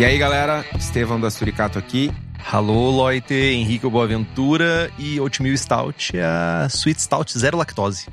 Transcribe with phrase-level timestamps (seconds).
[0.00, 2.10] E aí, galera, Estevão da Suricato aqui.
[2.50, 8.08] Alô, Loite, Henrique Boaventura e Oatmeal Stout é a Sweet Stout zero lactose.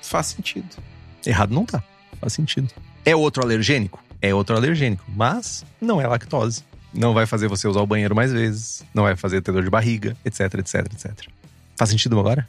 [0.00, 0.74] Faz sentido.
[1.26, 1.84] Errado não tá,
[2.18, 2.72] faz sentido.
[3.04, 4.02] É outro alergênico?
[4.22, 6.64] É outro alergênico, mas não é lactose.
[6.94, 9.68] Não vai fazer você usar o banheiro mais vezes, não vai fazer ter dor de
[9.68, 11.28] barriga, etc, etc, etc.
[11.76, 12.48] Faz sentido agora?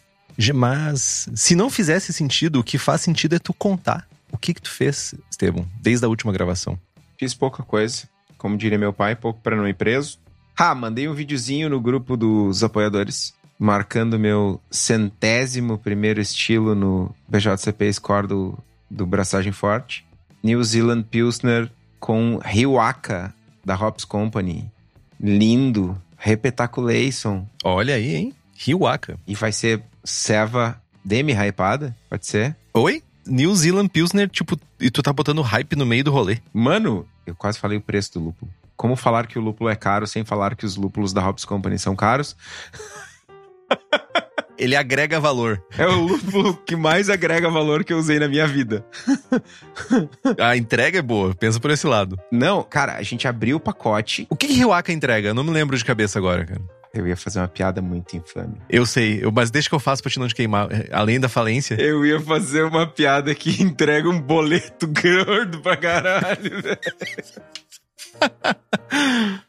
[0.55, 4.61] Mas se não fizesse sentido, o que faz sentido é tu contar o que que
[4.61, 6.79] tu fez, Estevão, desde a última gravação.
[7.19, 8.07] Fiz pouca coisa.
[8.37, 10.19] Como diria meu pai, pouco para não ir preso.
[10.55, 17.93] Ah, mandei um videozinho no grupo dos apoiadores, marcando meu centésimo primeiro estilo no BJCP
[17.93, 18.57] Score do,
[18.89, 20.05] do Braçagem Forte.
[20.43, 24.71] New Zealand Pilsner com Riwaka, da Hops Company.
[25.19, 25.99] Lindo.
[26.17, 27.45] Repetaculation.
[27.63, 28.33] Olha aí, hein?
[28.55, 29.19] Riwaka.
[29.27, 32.55] E vai ser ceva demi-hypada, pode ser?
[32.73, 33.03] Oi?
[33.25, 36.37] New Zealand Pilsner, tipo, e tu tá botando hype no meio do rolê.
[36.53, 38.51] Mano, eu quase falei o preço do lúpulo.
[38.75, 41.79] Como falar que o lúpulo é caro sem falar que os lúpulos da Hops Company
[41.79, 42.35] são caros?
[44.57, 45.63] Ele agrega valor.
[45.77, 48.83] É o lúpulo que mais agrega valor que eu usei na minha vida.
[50.41, 52.19] A entrega é boa, pensa por esse lado.
[52.31, 54.25] Não, cara, a gente abriu o pacote.
[54.29, 55.29] O que que Riwaka entrega?
[55.29, 56.76] Eu não me lembro de cabeça agora, cara.
[56.93, 58.61] Eu ia fazer uma piada muito infame.
[58.69, 60.67] Eu sei, eu, mas deixa que eu faço pra te não te queimar.
[60.91, 61.75] Além da falência.
[61.75, 66.79] Eu ia fazer uma piada que entrega um boleto gordo pra caralho, velho.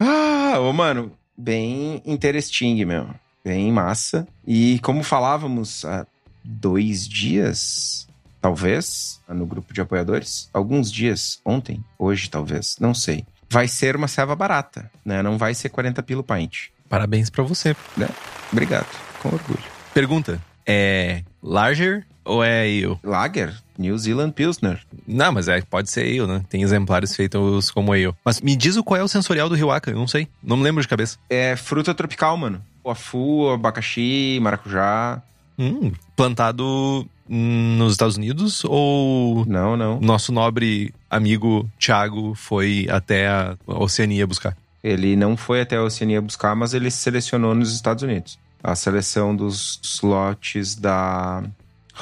[0.00, 3.08] ah, ô, mano, bem interesting, meu.
[3.44, 4.26] Bem massa.
[4.46, 6.06] E como falávamos há
[6.44, 8.06] dois dias,
[8.40, 13.24] talvez, no grupo de apoiadores, alguns dias, ontem, hoje talvez, não sei.
[13.50, 15.22] Vai ser uma ceva barata, né?
[15.22, 16.68] Não vai ser 40 pilo pint.
[16.88, 17.74] Parabéns pra você.
[17.96, 18.08] Né?
[18.52, 18.88] Obrigado,
[19.20, 19.62] com orgulho.
[19.94, 22.98] Pergunta: é larger ou é ale?
[23.02, 24.80] Lager, New Zealand Pilsner.
[25.06, 26.44] Não, mas é, pode ser ale, né?
[26.48, 28.12] Tem exemplares feitos como ale.
[28.24, 30.28] Mas me diz o qual é o sensorial do Riwaka, eu não sei.
[30.42, 31.18] Não me lembro de cabeça.
[31.30, 32.62] É fruta tropical, mano.
[32.84, 35.22] O afu, abacaxi, maracujá.
[35.58, 40.00] Hum, plantado nos Estados Unidos ou Não, não.
[40.00, 44.56] nosso nobre amigo Thiago foi até a Oceania buscar?
[44.82, 48.38] Ele não foi até a Oceania buscar, mas ele selecionou nos Estados Unidos.
[48.62, 51.42] A seleção dos slots da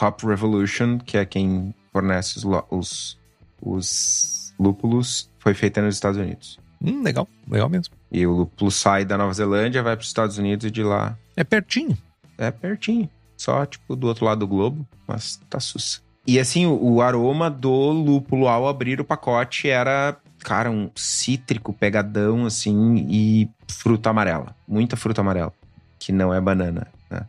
[0.00, 3.18] Hop Revolution, que é quem fornece os, os,
[3.60, 6.58] os lúpulos, foi feita nos Estados Unidos.
[6.82, 7.94] Hum, legal, legal mesmo.
[8.12, 11.16] E o lúpulo sai da Nova Zelândia, vai para os Estados Unidos e de lá
[11.36, 11.96] É pertinho.
[12.38, 13.08] é pertinho.
[13.36, 16.00] Só, tipo, do outro lado do globo, mas tá sussa.
[16.26, 21.72] E assim, o, o aroma do lúpulo ao abrir o pacote era, cara, um cítrico
[21.72, 24.56] pegadão, assim, e fruta amarela.
[24.66, 25.52] Muita fruta amarela.
[25.98, 27.26] Que não é banana, né?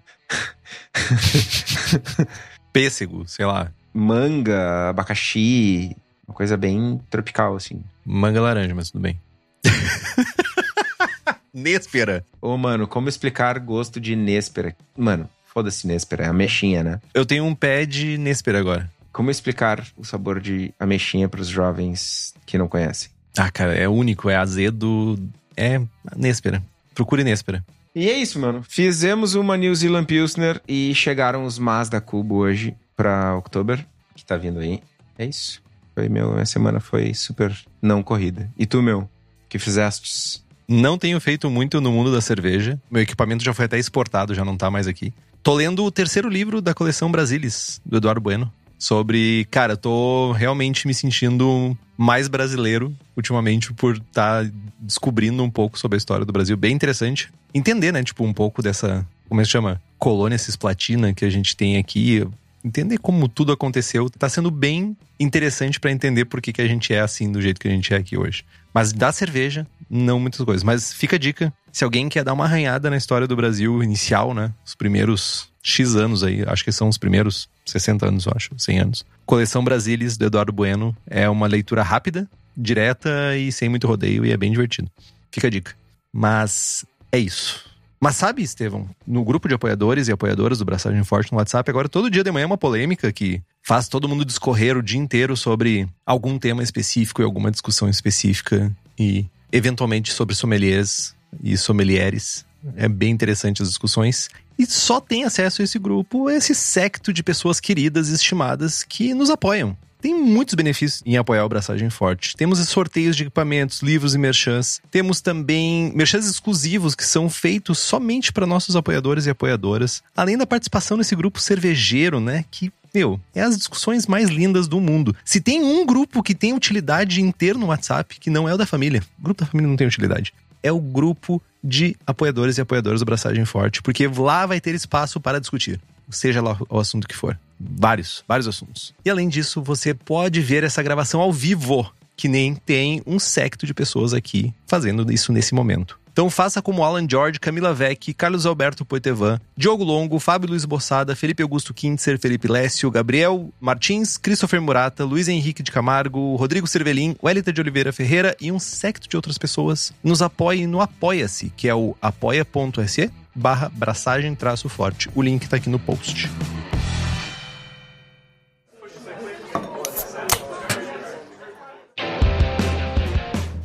[2.74, 3.72] Pêssego, sei lá.
[3.94, 5.96] Manga, abacaxi,
[6.28, 7.84] uma coisa bem tropical, assim.
[8.06, 9.20] Manga laranja, mas tudo bem.
[11.54, 12.26] Néspera.
[12.42, 14.76] Ô, mano, como explicar gosto de Néspera?
[14.96, 17.02] Mano, foda-se Néspera, é ameixinha, né?
[17.14, 18.90] Eu tenho um pé de Néspera agora.
[19.12, 23.10] Como explicar o sabor de ameixinha pros jovens que não conhecem?
[23.38, 25.18] Ah, cara, é único, é azedo.
[25.56, 25.82] É
[26.16, 26.62] Néspera.
[26.94, 27.66] Procure Néspera.
[27.96, 28.64] E é isso, mano.
[28.68, 33.84] Fizemos uma New Zealand Pilsner e chegaram os Mas da Cubo hoje pra October,
[34.16, 34.82] que tá vindo aí.
[35.18, 35.62] É isso.
[35.96, 37.52] Foi meu, minha semana foi super
[37.82, 38.48] não corrida.
[38.56, 39.10] E tu, meu,
[39.50, 40.46] que fizestes?
[40.68, 42.80] Não tenho feito muito no mundo da cerveja.
[42.92, 45.12] Meu equipamento já foi até exportado, já não tá mais aqui.
[45.48, 48.52] Tô lendo o terceiro livro da coleção Brasilis, do Eduardo Bueno.
[48.78, 54.46] Sobre, cara, eu tô realmente me sentindo mais brasileiro ultimamente por estar
[54.78, 56.58] descobrindo um pouco sobre a história do Brasil.
[56.58, 57.32] Bem interessante.
[57.54, 59.82] Entender, né, tipo, um pouco dessa, como é que se chama?
[59.98, 62.28] Colônia cisplatina que a gente tem aqui.
[62.62, 64.10] Entender como tudo aconteceu.
[64.10, 67.62] Tá sendo bem interessante pra entender por que, que a gente é assim do jeito
[67.62, 68.44] que a gente é aqui hoje.
[68.78, 70.62] Mas da cerveja, não muitas coisas.
[70.62, 74.36] Mas fica a dica, se alguém quer dar uma arranhada na história do Brasil inicial,
[74.36, 74.54] né?
[74.64, 78.80] Os primeiros X anos aí, acho que são os primeiros 60 anos, eu acho, 100
[78.80, 79.06] anos.
[79.26, 84.32] Coleção Brasilis, do Eduardo Bueno, é uma leitura rápida, direta e sem muito rodeio e
[84.32, 84.92] é bem divertido.
[85.32, 85.74] Fica a dica.
[86.14, 87.67] Mas é isso.
[88.00, 91.90] Mas sabe, Estevão, no grupo de apoiadores e apoiadoras do Braçagem Forte no WhatsApp, agora
[91.90, 95.36] todo dia de manhã é uma polêmica que faz todo mundo discorrer o dia inteiro
[95.36, 102.46] sobre algum tema específico e alguma discussão específica e eventualmente sobre sommeliers e sommelieres.
[102.76, 104.30] É bem interessante as discussões.
[104.60, 109.14] E só tem acesso a esse grupo esse secto de pessoas queridas e estimadas que
[109.14, 109.78] nos apoiam.
[110.00, 112.36] Tem muitos benefícios em apoiar o Braçagem Forte.
[112.36, 114.80] Temos sorteios de equipamentos, livros e merchans.
[114.92, 120.04] Temos também merchans exclusivos que são feitos somente para nossos apoiadores e apoiadoras.
[120.16, 122.46] Além da participação nesse grupo cervejeiro, né?
[122.52, 125.16] Que meu, é as discussões mais lindas do mundo.
[125.24, 128.66] Se tem um grupo que tem utilidade inteiro no WhatsApp, que não é o da
[128.66, 130.34] família, o grupo da família não tem utilidade.
[130.64, 135.20] É o grupo de apoiadores e apoiadoras do Braçagem Forte, porque lá vai ter espaço
[135.20, 137.38] para discutir, seja lá o assunto que for.
[137.60, 138.94] Vários, vários assuntos.
[139.04, 143.66] E além disso, você pode ver essa gravação ao vivo, que nem tem um secto
[143.66, 146.00] de pessoas aqui fazendo isso nesse momento.
[146.18, 151.16] Então faça como Alan George, Camila Vec, Carlos Alberto Poitevin, Diogo Longo, Fábio Luiz Bossada,
[151.16, 157.16] Felipe Augusto Kintzer, Felipe Lécio, Gabriel Martins, Christopher Murata, Luiz Henrique de Camargo, Rodrigo Cervelin,
[157.22, 159.94] Wellington de Oliveira Ferreira e um secto de outras pessoas.
[160.04, 165.10] Nos apoie no Apoia-se, que é o apoia.se barra braçagem traço forte.
[165.14, 166.30] O link tá aqui no post.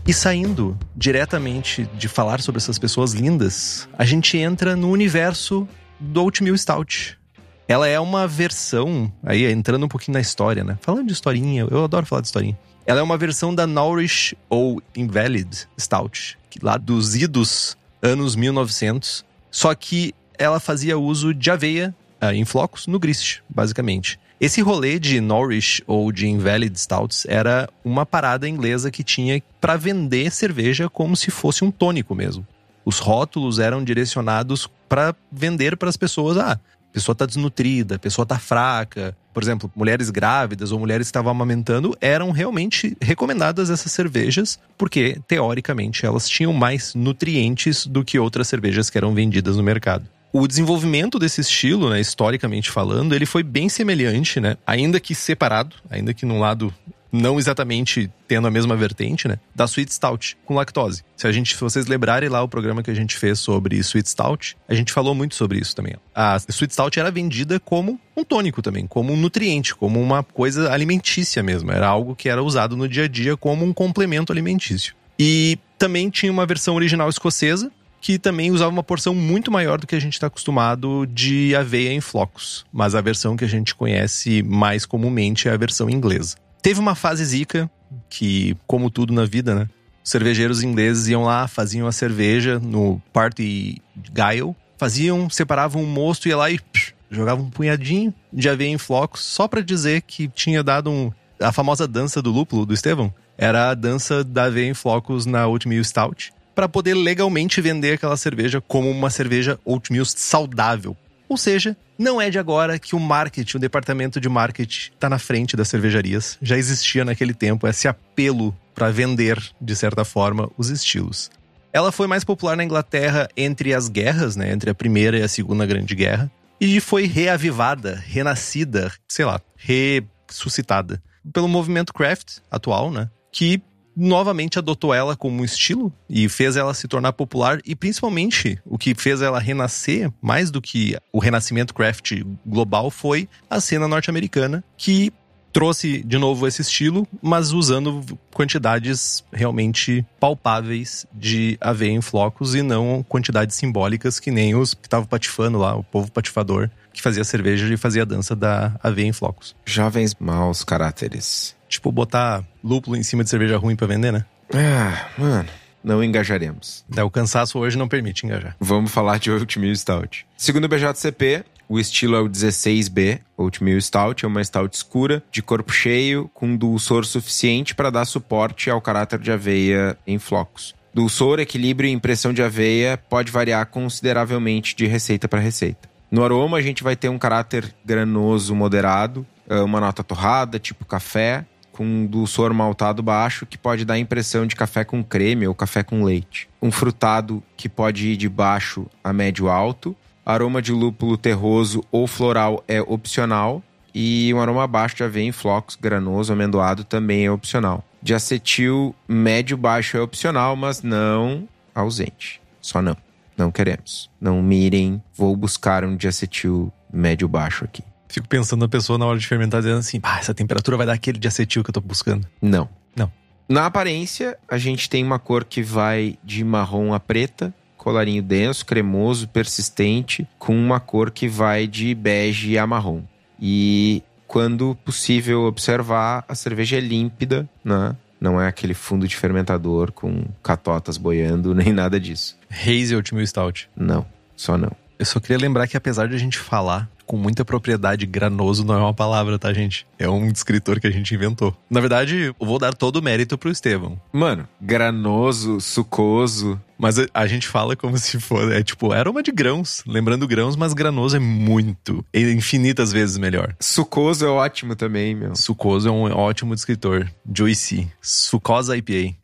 [0.06, 5.66] E saindo diretamente de falar sobre essas pessoas lindas, a gente entra no universo
[5.98, 7.18] do Oatmeal Stout.
[7.66, 10.76] Ela é uma versão, aí entrando um pouquinho na história, né?
[10.82, 12.58] Falando de historinha, eu adoro falar de historinha.
[12.84, 19.24] Ela é uma versão da Nourish ou Invalid Stout, lá dos idos anos 1900.
[19.52, 24.18] Só que ela fazia uso de aveia uh, em flocos no grist, basicamente.
[24.40, 29.76] Esse rolê de Norwich ou de Invalid Stouts era uma parada inglesa que tinha para
[29.76, 32.44] vender cerveja como se fosse um tônico mesmo.
[32.84, 37.98] Os rótulos eram direcionados para vender para as pessoas, ah, a pessoa está desnutrida, a
[37.98, 39.16] pessoa está fraca.
[39.32, 45.18] Por exemplo, mulheres grávidas ou mulheres que estavam amamentando eram realmente recomendadas essas cervejas, porque
[45.26, 50.06] teoricamente elas tinham mais nutrientes do que outras cervejas que eram vendidas no mercado.
[50.32, 55.76] O desenvolvimento desse estilo, né, historicamente falando, ele foi bem semelhante, né, ainda que separado,
[55.90, 56.72] ainda que num lado
[57.12, 61.04] não exatamente tendo a mesma vertente, né, da Sweet Stout com lactose.
[61.16, 64.08] Se a gente, se vocês lembrarem lá o programa que a gente fez sobre Sweet
[64.08, 65.94] Stout, a gente falou muito sobre isso também.
[66.14, 70.72] A Sweet Stout era vendida como um tônico também, como um nutriente, como uma coisa
[70.72, 71.70] alimentícia mesmo.
[71.70, 74.94] Era algo que era usado no dia a dia como um complemento alimentício.
[75.18, 77.70] E também tinha uma versão original escocesa,
[78.00, 81.92] que também usava uma porção muito maior do que a gente está acostumado de aveia
[81.92, 82.66] em flocos.
[82.72, 86.36] Mas a versão que a gente conhece mais comumente é a versão inglesa.
[86.62, 87.68] Teve uma fase zica,
[88.08, 89.68] que, como tudo na vida, né?
[90.04, 96.28] Os cervejeiros ingleses iam lá, faziam a cerveja no Party Guile, faziam, separavam um mosto,
[96.28, 100.28] ia lá e psh, jogavam um punhadinho de aveia em flocos, só para dizer que
[100.28, 101.12] tinha dado um.
[101.40, 105.46] A famosa dança do lúpulo do Estevão era a dança da aveia em flocos na
[105.46, 110.96] Oatmeal Stout para poder legalmente vender aquela cerveja como uma cerveja oatmeal saudável.
[111.32, 115.18] Ou seja, não é de agora que o marketing, o departamento de marketing está na
[115.18, 116.36] frente das cervejarias.
[116.42, 121.30] Já existia naquele tempo esse apelo para vender, de certa forma, os estilos.
[121.72, 125.28] Ela foi mais popular na Inglaterra entre as guerras, né, entre a Primeira e a
[125.28, 133.08] Segunda Grande Guerra, e foi reavivada, renascida, sei lá, ressuscitada pelo movimento craft atual, né,
[133.32, 133.62] que
[133.96, 138.94] novamente adotou ela como estilo e fez ela se tornar popular e principalmente o que
[138.94, 145.12] fez ela renascer mais do que o renascimento craft global foi a cena norte-americana que
[145.52, 152.62] trouxe de novo esse estilo, mas usando quantidades realmente palpáveis de aveia em flocos e
[152.62, 157.24] não quantidades simbólicas que nem os que estavam patifando lá, o povo patifador que fazia
[157.24, 159.54] cerveja e fazia a dança da aveia em flocos.
[159.64, 161.54] Jovens maus caráteres.
[161.72, 164.26] Tipo, botar lúpulo em cima de cerveja ruim para vender, né?
[164.52, 165.48] Ah, mano.
[165.82, 166.84] Não engajaremos.
[166.94, 168.54] É, o cansaço hoje não permite engajar.
[168.60, 170.26] Vamos falar de Oatmeal Stout.
[170.36, 175.40] Segundo o BJCP, o estilo é o 16B, Oatmeal Stout, é uma stout escura, de
[175.40, 180.74] corpo cheio, com dulçor suficiente para dar suporte ao caráter de aveia em flocos.
[180.92, 185.88] Dulçor, equilíbrio e impressão de aveia pode variar consideravelmente de receita para receita.
[186.10, 191.46] No aroma, a gente vai ter um caráter granoso moderado, uma nota torrada, tipo café,
[191.72, 195.54] com um dulçor maltado baixo que pode dar a impressão de café com creme ou
[195.54, 196.48] café com leite.
[196.60, 199.96] Um frutado que pode ir de baixo a médio alto.
[200.24, 203.62] Aroma de lúpulo terroso ou floral é opcional.
[203.94, 207.84] E um aroma baixo de aveia em flocos, granoso, amendoado também é opcional.
[208.02, 212.40] De acetil médio baixo é opcional, mas não ausente.
[212.60, 212.96] Só não.
[213.36, 214.10] Não queremos.
[214.20, 217.82] Não mirem, vou buscar um de acetil médio baixo aqui.
[218.12, 220.92] Fico pensando na pessoa na hora de fermentar, dizendo assim: ah, essa temperatura vai dar
[220.92, 222.28] aquele de acetil que eu tô buscando.
[222.42, 222.68] Não.
[222.94, 223.10] Não.
[223.48, 228.66] Na aparência, a gente tem uma cor que vai de marrom a preta, colarinho denso,
[228.66, 233.02] cremoso, persistente, com uma cor que vai de bege a marrom.
[233.40, 237.96] E quando possível observar, a cerveja é límpida, né?
[238.20, 242.38] Não é aquele fundo de fermentador com catotas boiando, nem nada disso.
[242.50, 243.70] Hazy Oatmeal Stout.
[243.74, 244.04] Não,
[244.36, 244.81] só não.
[245.02, 248.76] Eu só queria lembrar que apesar de a gente falar com muita propriedade, granoso não
[248.76, 249.84] é uma palavra, tá, gente?
[249.98, 251.56] É um descritor que a gente inventou.
[251.68, 254.00] Na verdade, eu vou dar todo o mérito pro Estevão.
[254.12, 256.56] Mano, granoso, sucoso.
[256.78, 259.82] Mas a, a gente fala como se fosse, é tipo, era uma de grãos.
[259.88, 263.56] Lembrando grãos, mas granoso é muito, é infinitas vezes melhor.
[263.58, 265.34] Sucoso é ótimo também, meu.
[265.34, 267.10] Sucoso é um ótimo descritor.
[267.28, 267.90] Juicy.
[268.00, 269.16] Sucosa IPA.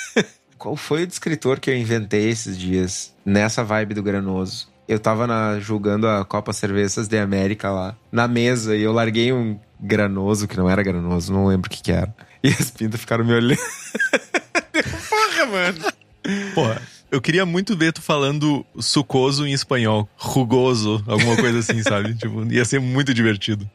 [0.56, 3.14] Qual foi o descritor que eu inventei esses dias?
[3.26, 4.77] Nessa vibe do granoso.
[4.88, 9.30] Eu tava na, julgando a Copa Cervejas de América lá, na mesa, e eu larguei
[9.34, 12.14] um granoso, que não era granoso, não lembro o que que era.
[12.40, 13.58] E as pintas ficaram me olhando.
[15.10, 15.78] Porra, mano.
[16.54, 16.80] Porra,
[17.10, 20.08] eu queria muito ver tu falando sucoso em espanhol.
[20.16, 22.14] Rugoso, alguma coisa assim, sabe?
[22.16, 23.68] Tipo, ia ser muito divertido.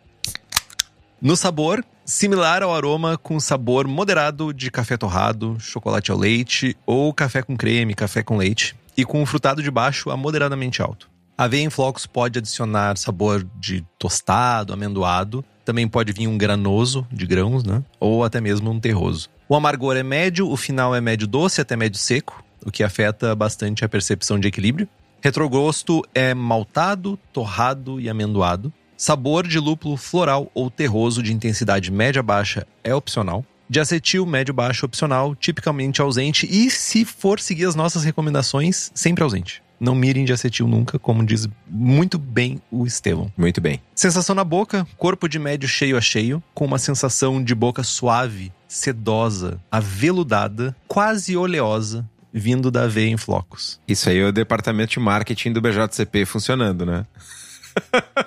[1.22, 7.13] No sabor, similar ao aroma com sabor moderado de café torrado, chocolate ao leite ou
[7.13, 11.09] café com creme, café com leite e com um frutado de baixo a moderadamente alto.
[11.38, 15.43] A aveia em flocos pode adicionar sabor de tostado, amendoado.
[15.65, 17.83] Também pode vir um granoso de grãos, né?
[18.00, 19.29] Ou até mesmo um terroso.
[19.50, 23.35] O amargor é médio, o final é médio doce até médio seco, o que afeta
[23.35, 24.88] bastante a percepção de equilíbrio.
[25.21, 28.71] Retrogosto é maltado, torrado e amendoado.
[28.95, 33.43] Sabor de lúpulo floral ou terroso de intensidade média-baixa é opcional.
[33.74, 36.48] De acetil médio-baixo opcional, tipicamente ausente.
[36.48, 39.63] E se for seguir as nossas recomendações, sempre ausente.
[39.80, 43.34] Não mirem de acetil nunca, como diz muito bem o Estevão.
[43.36, 43.82] Muito bem.
[43.96, 48.53] Sensação na boca, corpo de médio cheio a cheio, com uma sensação de boca suave,
[48.68, 53.80] sedosa, aveludada, quase oleosa, vindo da aveia em flocos.
[53.88, 57.08] Isso aí é o departamento de marketing do BJCP funcionando, né?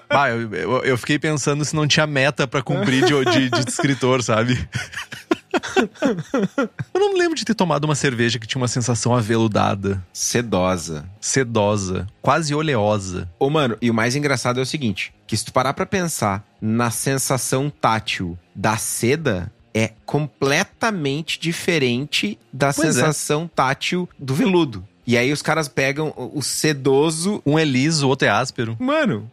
[0.09, 3.71] Bah, eu, eu, eu fiquei pensando se não tinha meta pra cumprir de, de, de
[3.71, 4.59] escritor, sabe?
[6.95, 11.09] eu não me lembro de ter tomado uma cerveja que tinha uma sensação aveludada, Sedosa.
[11.21, 13.29] sedosa, quase oleosa.
[13.39, 16.45] Ô, mano, e o mais engraçado é o seguinte: que se tu parar pra pensar
[16.61, 22.93] na sensação tátil da seda, é completamente diferente da Pois é.
[22.93, 24.87] sensação tátil do veludo.
[25.07, 27.41] E aí os caras pegam o sedoso.
[27.47, 28.77] Um é liso, o outro é áspero.
[28.81, 29.31] Mano,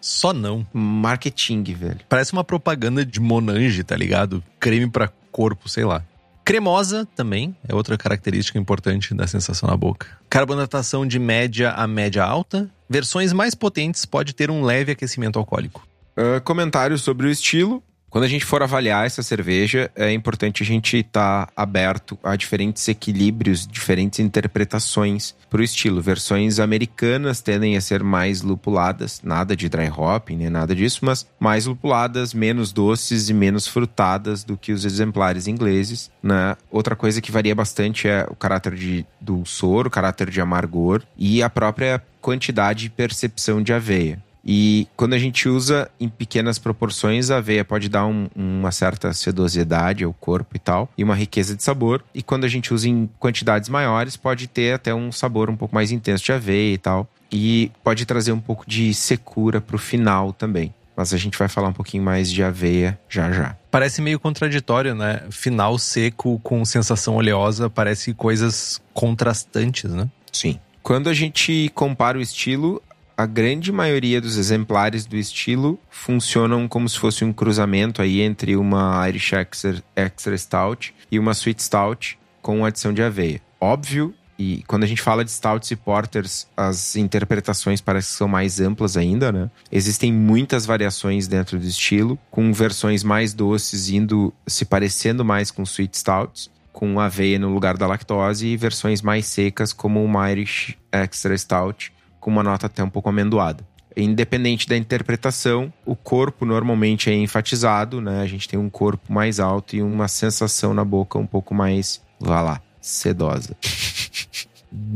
[0.00, 0.66] Só não.
[0.72, 2.00] marketing, velho.
[2.08, 4.42] Parece uma propaganda de Monange, tá ligado?
[4.58, 6.04] Creme pra corpo, sei lá.
[6.44, 10.06] Cremosa também é outra característica importante da sensação na boca.
[10.28, 12.70] Carbonatação de média a média alta.
[12.88, 15.86] Versões mais potentes pode ter um leve aquecimento alcoólico.
[16.16, 17.82] Ah, comentários sobre o estilo.
[18.12, 22.86] Quando a gente for avaliar essa cerveja, é importante a gente estar aberto a diferentes
[22.86, 26.02] equilíbrios, diferentes interpretações para o estilo.
[26.02, 31.26] Versões americanas tendem a ser mais lupuladas, nada de dry hopping, nem nada disso, mas
[31.40, 36.10] mais lupuladas, menos doces e menos frutadas do que os exemplares ingleses.
[36.22, 36.54] Né?
[36.70, 41.42] Outra coisa que varia bastante é o caráter de dulçor, o caráter de amargor e
[41.42, 44.22] a própria quantidade e percepção de aveia.
[44.44, 49.12] E quando a gente usa em pequenas proporções, a aveia pode dar um- uma certa
[49.12, 52.02] sedosidade ao corpo e tal, e uma riqueza de sabor.
[52.14, 55.74] E quando a gente usa em quantidades maiores, pode ter até um sabor um pouco
[55.74, 57.08] mais intenso de aveia e tal.
[57.30, 60.74] E pode trazer um pouco de secura pro final também.
[60.94, 63.56] Mas a gente vai falar um pouquinho mais de aveia já já.
[63.70, 65.22] Parece meio contraditório, né?
[65.30, 70.06] Final seco com sensação oleosa, parece coisas contrastantes, né?
[70.30, 70.58] Sim.
[70.82, 72.82] Quando a gente compara o estilo,
[73.16, 78.56] a grande maioria dos exemplares do estilo funcionam como se fosse um cruzamento aí entre
[78.56, 83.40] uma Irish Extra, Extra Stout e uma Sweet Stout com adição de aveia.
[83.60, 88.26] Óbvio, e quando a gente fala de stouts e porters, as interpretações parecem que são
[88.26, 89.48] mais amplas ainda, né?
[89.70, 95.62] Existem muitas variações dentro do estilo, com versões mais doces indo se parecendo mais com
[95.62, 100.76] sweet stouts, com aveia no lugar da lactose, e versões mais secas, como uma Irish
[100.90, 101.92] Extra Stout,
[102.22, 103.64] com uma nota até um pouco amendoada.
[103.94, 108.22] independente da interpretação, o corpo normalmente é enfatizado, né?
[108.22, 112.00] A gente tem um corpo mais alto e uma sensação na boca um pouco mais,
[112.18, 113.54] vá lá, sedosa.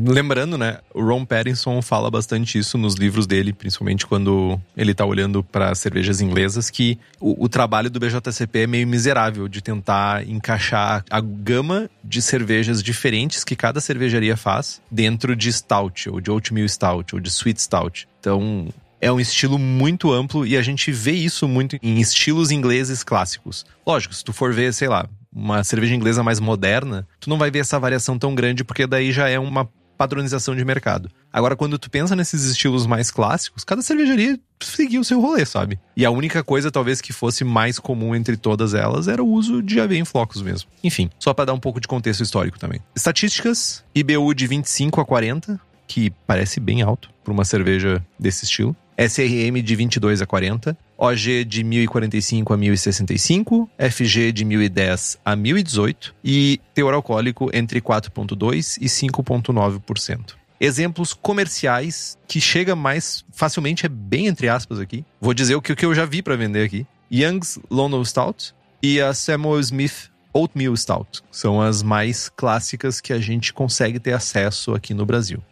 [0.06, 5.04] Lembrando, né, o Ron Pattinson fala bastante isso nos livros dele, principalmente quando ele tá
[5.04, 10.26] olhando para cervejas inglesas, que o, o, trabalho do BJCP é meio miserável de tentar
[10.26, 16.30] encaixar a gama de cervejas diferentes que cada cervejaria faz dentro de stout, ou de
[16.30, 18.09] oatmeal stout, ou de sweet stout.
[18.21, 18.68] Então,
[19.00, 23.66] é um estilo muito amplo e a gente vê isso muito em estilos ingleses clássicos.
[23.87, 27.50] Lógico, se tu for ver, sei lá, uma cerveja inglesa mais moderna, tu não vai
[27.50, 31.11] ver essa variação tão grande, porque daí já é uma padronização de mercado.
[31.33, 35.78] Agora, quando tu pensa nesses estilos mais clássicos, cada cervejaria seguia o seu rolê, sabe?
[35.97, 39.62] E a única coisa, talvez, que fosse mais comum entre todas elas era o uso
[39.62, 40.71] de aveia em flocos mesmo.
[40.83, 42.81] Enfim, só para dar um pouco de contexto histórico também.
[42.95, 48.75] Estatísticas: IBU de 25 a 40, que parece bem alto para uma cerveja desse estilo.
[48.99, 56.15] SRM de 22 a 40, OG de 1045 a 1065, FG de 1010 a 1018
[56.25, 60.35] e teor alcoólico entre 4,2% e 5,9%.
[60.59, 65.05] Exemplos comerciais que chega mais facilmente é bem entre aspas aqui.
[65.21, 66.87] Vou dizer o que eu já vi para vender aqui.
[67.12, 71.23] Young's London Stout e a Samuel Smith Oatmeal Stout.
[71.31, 75.43] São as mais clássicas que a gente consegue ter acesso aqui no Brasil.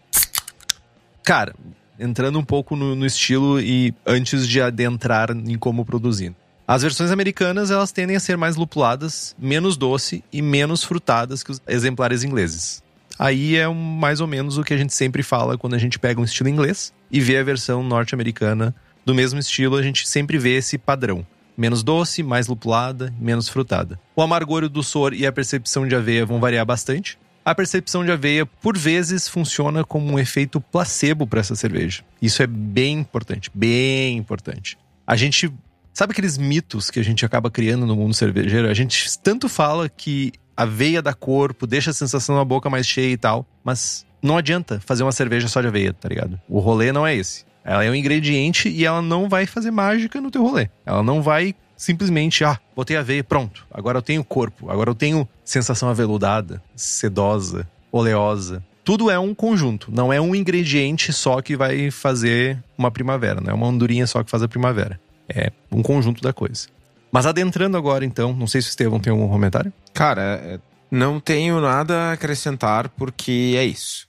[1.23, 1.55] Cara,
[1.99, 6.35] entrando um pouco no, no estilo e antes de adentrar em como produzir.
[6.67, 11.51] As versões americanas elas tendem a ser mais lupuladas, menos doce e menos frutadas que
[11.51, 12.83] os exemplares ingleses.
[13.19, 16.21] Aí é mais ou menos o que a gente sempre fala quando a gente pega
[16.21, 18.75] um estilo inglês e vê a versão norte-americana
[19.05, 21.25] do mesmo estilo, a gente sempre vê esse padrão.
[21.57, 24.01] Menos doce, mais lupulada, menos frutada.
[24.17, 28.11] O amargor, o doçor e a percepção de aveia vão variar bastante, a percepção de
[28.11, 32.03] aveia, por vezes, funciona como um efeito placebo para essa cerveja.
[32.23, 34.79] Isso é bem importante, bem importante.
[35.07, 35.53] A gente.
[35.93, 38.69] Sabe aqueles mitos que a gente acaba criando no mundo cervejeiro?
[38.69, 43.13] A gente tanto fala que aveia dá corpo, deixa a sensação na boca mais cheia
[43.13, 46.41] e tal, mas não adianta fazer uma cerveja só de aveia, tá ligado?
[46.49, 47.45] O rolê não é esse.
[47.64, 50.68] Ela é um ingrediente e ela não vai fazer mágica no teu rolê.
[50.85, 53.67] Ela não vai simplesmente, ah, botei aveia, pronto.
[53.71, 58.65] Agora eu tenho corpo, agora eu tenho sensação aveludada, sedosa, oleosa.
[58.85, 63.51] Tudo é um conjunto, não é um ingrediente só que vai fazer uma primavera, não
[63.51, 65.01] é uma andorinha só que faz a primavera.
[65.29, 66.69] É um conjunto da coisa.
[67.11, 69.73] Mas adentrando agora, então, não sei se o Estevão tem algum comentário.
[69.95, 70.61] Cara, é,
[70.91, 74.09] não tenho nada a acrescentar porque é isso.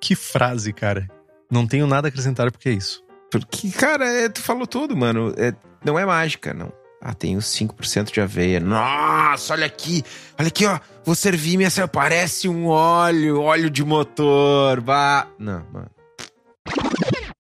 [0.00, 1.08] Que frase, cara.
[1.50, 3.02] Não tenho nada a acrescentar porque é isso.
[3.30, 5.34] Porque, cara, é, tu falou tudo, mano.
[5.36, 5.52] É,
[5.86, 6.72] não é mágica, não.
[7.00, 8.58] Ah, tem os 5% de aveia.
[8.58, 10.02] Nossa, olha aqui.
[10.36, 10.80] Olha aqui, ó.
[11.04, 11.70] Vou servir minha...
[11.92, 14.80] Parece um óleo, óleo de motor.
[14.80, 15.28] Bah.
[15.38, 15.90] Não, mano.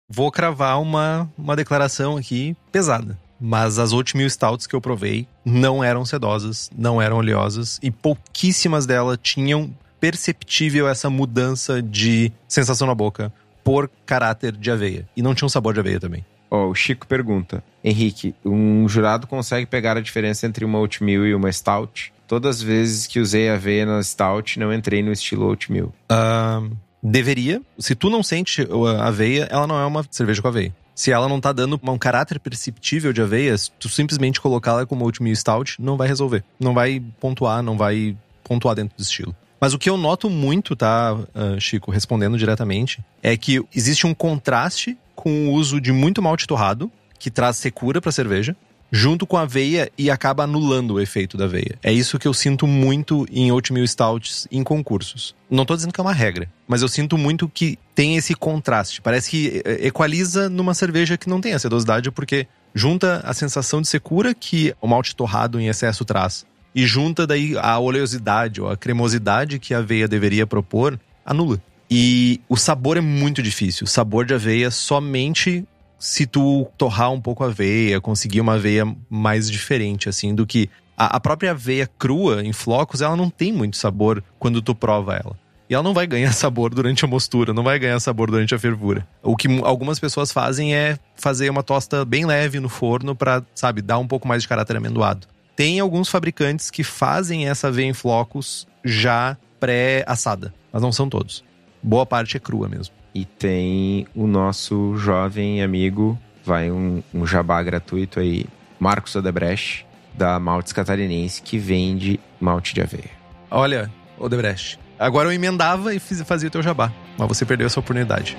[0.08, 3.16] Vou cravar uma, uma declaração aqui pesada.
[3.40, 7.78] Mas as oatmeal stouts que eu provei não eram sedosas, não eram oleosas.
[7.82, 15.08] E pouquíssimas delas tinham perceptível essa mudança de sensação na boca por caráter de aveia.
[15.16, 16.24] E não tinha um sabor de aveia também.
[16.52, 21.34] Ó, o Chico pergunta: Henrique, um jurado consegue pegar a diferença entre uma oatmeal e
[21.34, 22.12] uma stout?
[22.28, 25.94] Todas as vezes que usei aveia na stout, não entrei no estilo oatmeal.
[26.10, 27.62] Uh, deveria.
[27.78, 30.74] Se tu não sente a aveia, ela não é uma cerveja com aveia.
[30.94, 35.34] Se ela não tá dando um caráter perceptível de aveias, tu simplesmente colocá-la como oatmeal
[35.34, 36.44] stout não vai resolver.
[36.60, 39.34] Não vai pontuar, não vai pontuar dentro do estilo.
[39.58, 44.12] Mas o que eu noto muito, tá, ah, Chico, respondendo diretamente, é que existe um
[44.12, 48.56] contraste com o uso de muito malte torrado, que traz secura para a cerveja,
[48.90, 51.78] junto com a aveia e acaba anulando o efeito da aveia.
[51.82, 55.34] É isso que eu sinto muito em oatmeal stouts em concursos.
[55.50, 59.00] Não tô dizendo que é uma regra, mas eu sinto muito que tem esse contraste.
[59.00, 63.88] Parece que eh, equaliza numa cerveja que não tem acidosidade, porque junta a sensação de
[63.88, 66.44] secura que o malte torrado em excesso traz
[66.74, 71.60] e junta daí a oleosidade ou a cremosidade que a aveia deveria propor, anula.
[71.94, 73.84] E o sabor é muito difícil.
[73.84, 75.62] O sabor de aveia somente
[75.98, 80.70] se tu torrar um pouco a aveia, conseguir uma aveia mais diferente, assim, do que.
[80.96, 85.16] A, a própria aveia crua, em flocos, ela não tem muito sabor quando tu prova
[85.16, 85.38] ela.
[85.68, 88.58] E ela não vai ganhar sabor durante a mostura, não vai ganhar sabor durante a
[88.58, 89.06] fervura.
[89.22, 93.82] O que algumas pessoas fazem é fazer uma tosta bem leve no forno para, sabe,
[93.82, 95.26] dar um pouco mais de caráter amendoado.
[95.54, 101.44] Tem alguns fabricantes que fazem essa aveia em flocos já pré-assada, mas não são todos
[101.82, 102.94] boa parte é crua mesmo.
[103.14, 108.46] E tem o nosso jovem amigo, vai um, um jabá gratuito aí,
[108.78, 113.10] Marcos Odebrecht, da Maltes Catarinense, que vende malte de aveia.
[113.50, 117.80] Olha, Odebrecht, agora eu emendava e fiz, fazia o teu jabá, mas você perdeu essa
[117.80, 118.36] oportunidade.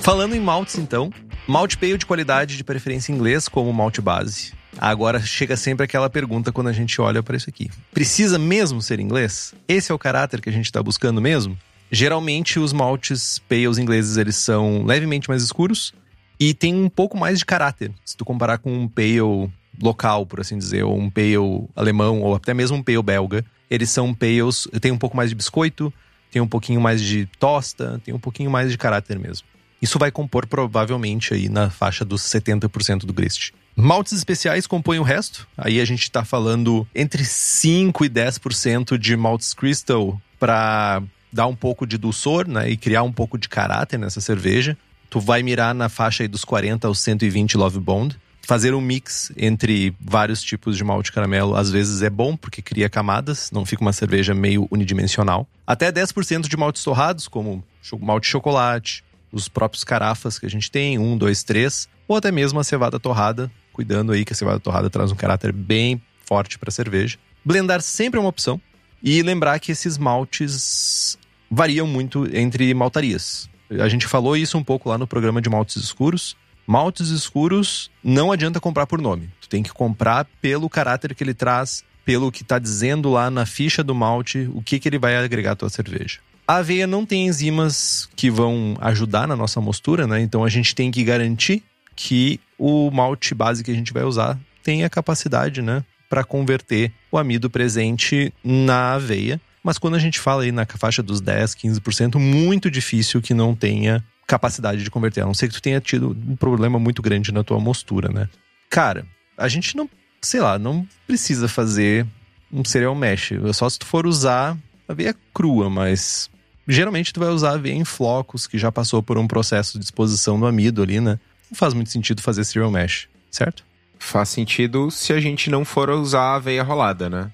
[0.00, 1.12] Falando em maltes, então,
[1.46, 4.52] malte pale de qualidade de preferência inglês como malte base.
[4.78, 7.70] Agora chega sempre aquela pergunta quando a gente olha para isso aqui.
[7.92, 9.54] Precisa mesmo ser inglês?
[9.68, 11.58] Esse é o caráter que a gente está buscando mesmo?
[11.90, 15.92] Geralmente os maltes pales ingleses eles são levemente mais escuros
[16.40, 17.92] e tem um pouco mais de caráter.
[18.04, 19.50] Se tu comparar com um pale
[19.80, 21.36] local, por assim dizer, ou um pale
[21.76, 25.36] alemão ou até mesmo um pale belga, eles são pales, tem um pouco mais de
[25.36, 25.92] biscoito,
[26.30, 29.46] tem um pouquinho mais de tosta, tem um pouquinho mais de caráter mesmo.
[29.82, 33.50] Isso vai compor provavelmente aí na faixa dos 70% do grist.
[33.74, 35.48] Maltes especiais compõem o resto.
[35.58, 41.56] Aí a gente está falando entre 5 e 10% de maltes crystal para dar um
[41.56, 44.76] pouco de dulçor, né, e criar um pouco de caráter nessa cerveja.
[45.10, 48.16] Tu vai mirar na faixa aí dos 40 aos 120 Love Bond.
[48.42, 52.88] Fazer um mix entre vários tipos de malte caramelo às vezes é bom, porque cria
[52.88, 55.46] camadas, não fica uma cerveja meio unidimensional.
[55.66, 57.64] Até 10% de maltes torrados, como
[58.00, 62.60] malte chocolate, os próprios carafas que a gente tem, um, dois, três, ou até mesmo
[62.60, 66.68] a cevada torrada, cuidando aí que a cevada torrada traz um caráter bem forte para
[66.68, 67.18] a cerveja.
[67.44, 68.60] Blendar sempre é uma opção.
[69.02, 71.18] E lembrar que esses maltes
[71.50, 73.50] variam muito entre maltarias.
[73.80, 76.36] A gente falou isso um pouco lá no programa de maltes escuros.
[76.66, 79.28] Maltes escuros não adianta comprar por nome.
[79.40, 83.44] Tu tem que comprar pelo caráter que ele traz, pelo que está dizendo lá na
[83.44, 86.20] ficha do malte, o que, que ele vai agregar à tua cerveja.
[86.46, 90.20] A aveia não tem enzimas que vão ajudar na nossa mostura, né?
[90.20, 91.62] Então a gente tem que garantir
[91.94, 96.92] que o malte base que a gente vai usar tem a capacidade, né, para converter
[97.10, 99.40] o amido presente na aveia.
[99.62, 103.54] Mas quando a gente fala aí na faixa dos 10, 15%, muito difícil que não
[103.54, 107.32] tenha capacidade de converter, a não ser que tu tenha tido um problema muito grande
[107.32, 108.28] na tua mostura, né?
[108.70, 109.88] Cara, a gente não,
[110.20, 112.06] sei lá, não precisa fazer
[112.52, 113.32] um cereal mesh.
[113.32, 114.56] É só se tu for usar
[114.88, 116.30] aveia crua, mas
[116.66, 120.38] geralmente tu vai usar aveia em flocos, que já passou por um processo de exposição
[120.38, 121.18] do amido ali, né?
[121.50, 123.64] Não faz muito sentido fazer cereal mesh, certo?
[123.98, 127.30] Faz sentido se a gente não for usar aveia rolada, né?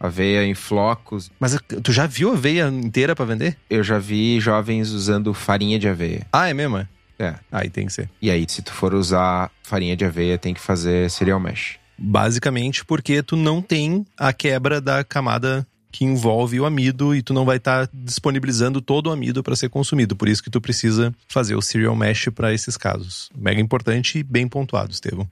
[0.00, 1.30] Aveia em flocos.
[1.40, 3.56] Mas tu já viu aveia inteira para vender?
[3.68, 6.26] Eu já vi jovens usando farinha de aveia.
[6.32, 6.78] Ah, é mesmo?
[6.78, 6.88] É.
[7.18, 7.34] É.
[7.50, 8.08] Aí tem que ser.
[8.22, 11.78] E aí, se tu for usar farinha de aveia, tem que fazer cereal mesh.
[11.98, 17.32] Basicamente porque tu não tem a quebra da camada que envolve o amido e tu
[17.32, 20.14] não vai estar tá disponibilizando todo o amido para ser consumido.
[20.14, 23.30] Por isso que tu precisa fazer o serial mesh para esses casos.
[23.36, 25.28] Mega importante e bem pontuado, Estevam.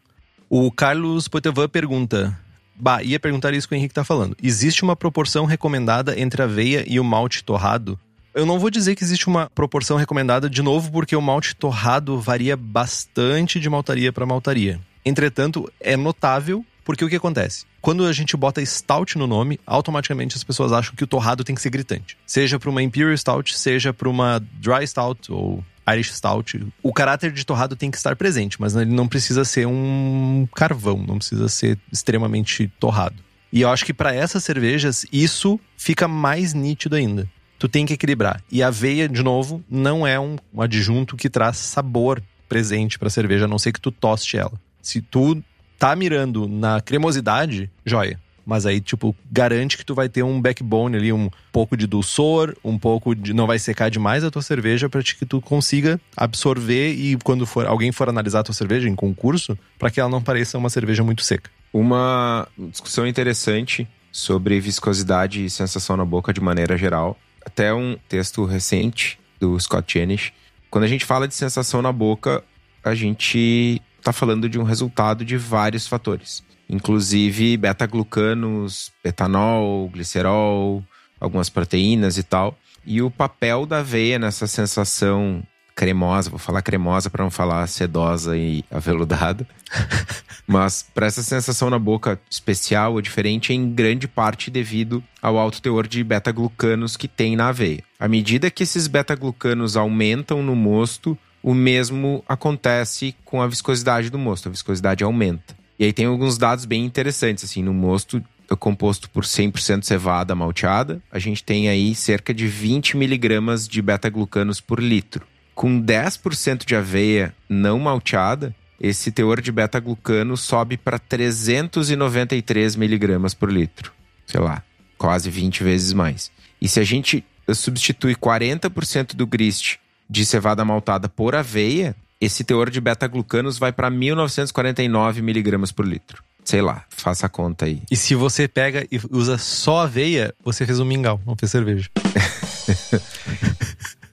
[0.48, 2.38] O Carlos Poitevin pergunta:
[2.78, 4.36] Bah, ia perguntar isso que o Henrique tá falando.
[4.42, 7.98] Existe uma proporção recomendada entre a aveia e o malte torrado?
[8.34, 12.20] Eu não vou dizer que existe uma proporção recomendada de novo, porque o malte torrado
[12.20, 14.78] varia bastante de maltaria para maltaria.
[15.06, 17.66] Entretanto, é notável porque o que acontece?
[17.82, 21.52] Quando a gente bota stout no nome, automaticamente as pessoas acham que o torrado tem
[21.52, 22.16] que ser gritante.
[22.24, 26.64] Seja para uma Imperial Stout, seja para uma Dry Stout ou Irish Stout.
[26.80, 31.04] O caráter de torrado tem que estar presente, mas ele não precisa ser um carvão,
[31.04, 33.16] não precisa ser extremamente torrado.
[33.52, 37.28] E eu acho que para essas cervejas isso fica mais nítido ainda.
[37.58, 38.40] Tu tem que equilibrar.
[38.50, 43.10] E a aveia, de novo, não é um adjunto que traz sabor presente para a
[43.10, 44.52] cerveja, a não ser que tu toste ela.
[44.80, 45.42] Se tu
[45.78, 48.18] tá mirando na cremosidade, joia.
[48.46, 52.54] Mas aí, tipo, garante que tu vai ter um backbone ali, um pouco de dulçor,
[52.62, 53.34] um pouco de.
[53.34, 57.66] Não vai secar demais a tua cerveja para que tu consiga absorver e quando for
[57.66, 61.02] alguém for analisar a tua cerveja em concurso, para que ela não pareça uma cerveja
[61.02, 61.50] muito seca.
[61.72, 67.18] Uma discussão interessante sobre viscosidade e sensação na boca de maneira geral.
[67.44, 70.32] Até um texto recente do Scott Jenish.
[70.70, 72.44] Quando a gente fala de sensação na boca,
[72.84, 80.84] a gente está falando de um resultado de vários fatores, inclusive beta-glucanos, etanol, glicerol,
[81.20, 82.56] algumas proteínas e tal.
[82.84, 85.42] E o papel da aveia nessa sensação
[85.74, 89.46] cremosa, vou falar cremosa para não falar sedosa e aveludada,
[90.46, 95.36] mas para essa sensação na boca especial ou diferente, é em grande parte devido ao
[95.36, 97.82] alto teor de beta-glucanos que tem na aveia.
[97.98, 104.18] À medida que esses beta-glucanos aumentam no mosto, o mesmo acontece com a viscosidade do
[104.18, 104.48] mosto.
[104.48, 105.56] A viscosidade aumenta.
[105.78, 110.34] E aí tem alguns dados bem interessantes, assim, no mosto é composto por 100% cevada
[110.34, 115.24] malteada, a gente tem aí cerca de 20 miligramas de beta-glucanos por litro.
[115.54, 123.52] Com 10% de aveia não malteada, esse teor de beta-glucano sobe para 393 miligramas por
[123.52, 123.92] litro.
[124.26, 124.64] Sei lá,
[124.98, 126.30] quase 20 vezes mais.
[126.60, 129.76] E se a gente substitui 40% do grist
[130.08, 136.22] de cevada maltada por aveia, esse teor de beta-glucanos vai para 1949 miligramas por litro.
[136.44, 137.82] Sei lá, faça a conta aí.
[137.90, 141.90] E se você pega e usa só aveia, você fez um mingau, não fez cerveja.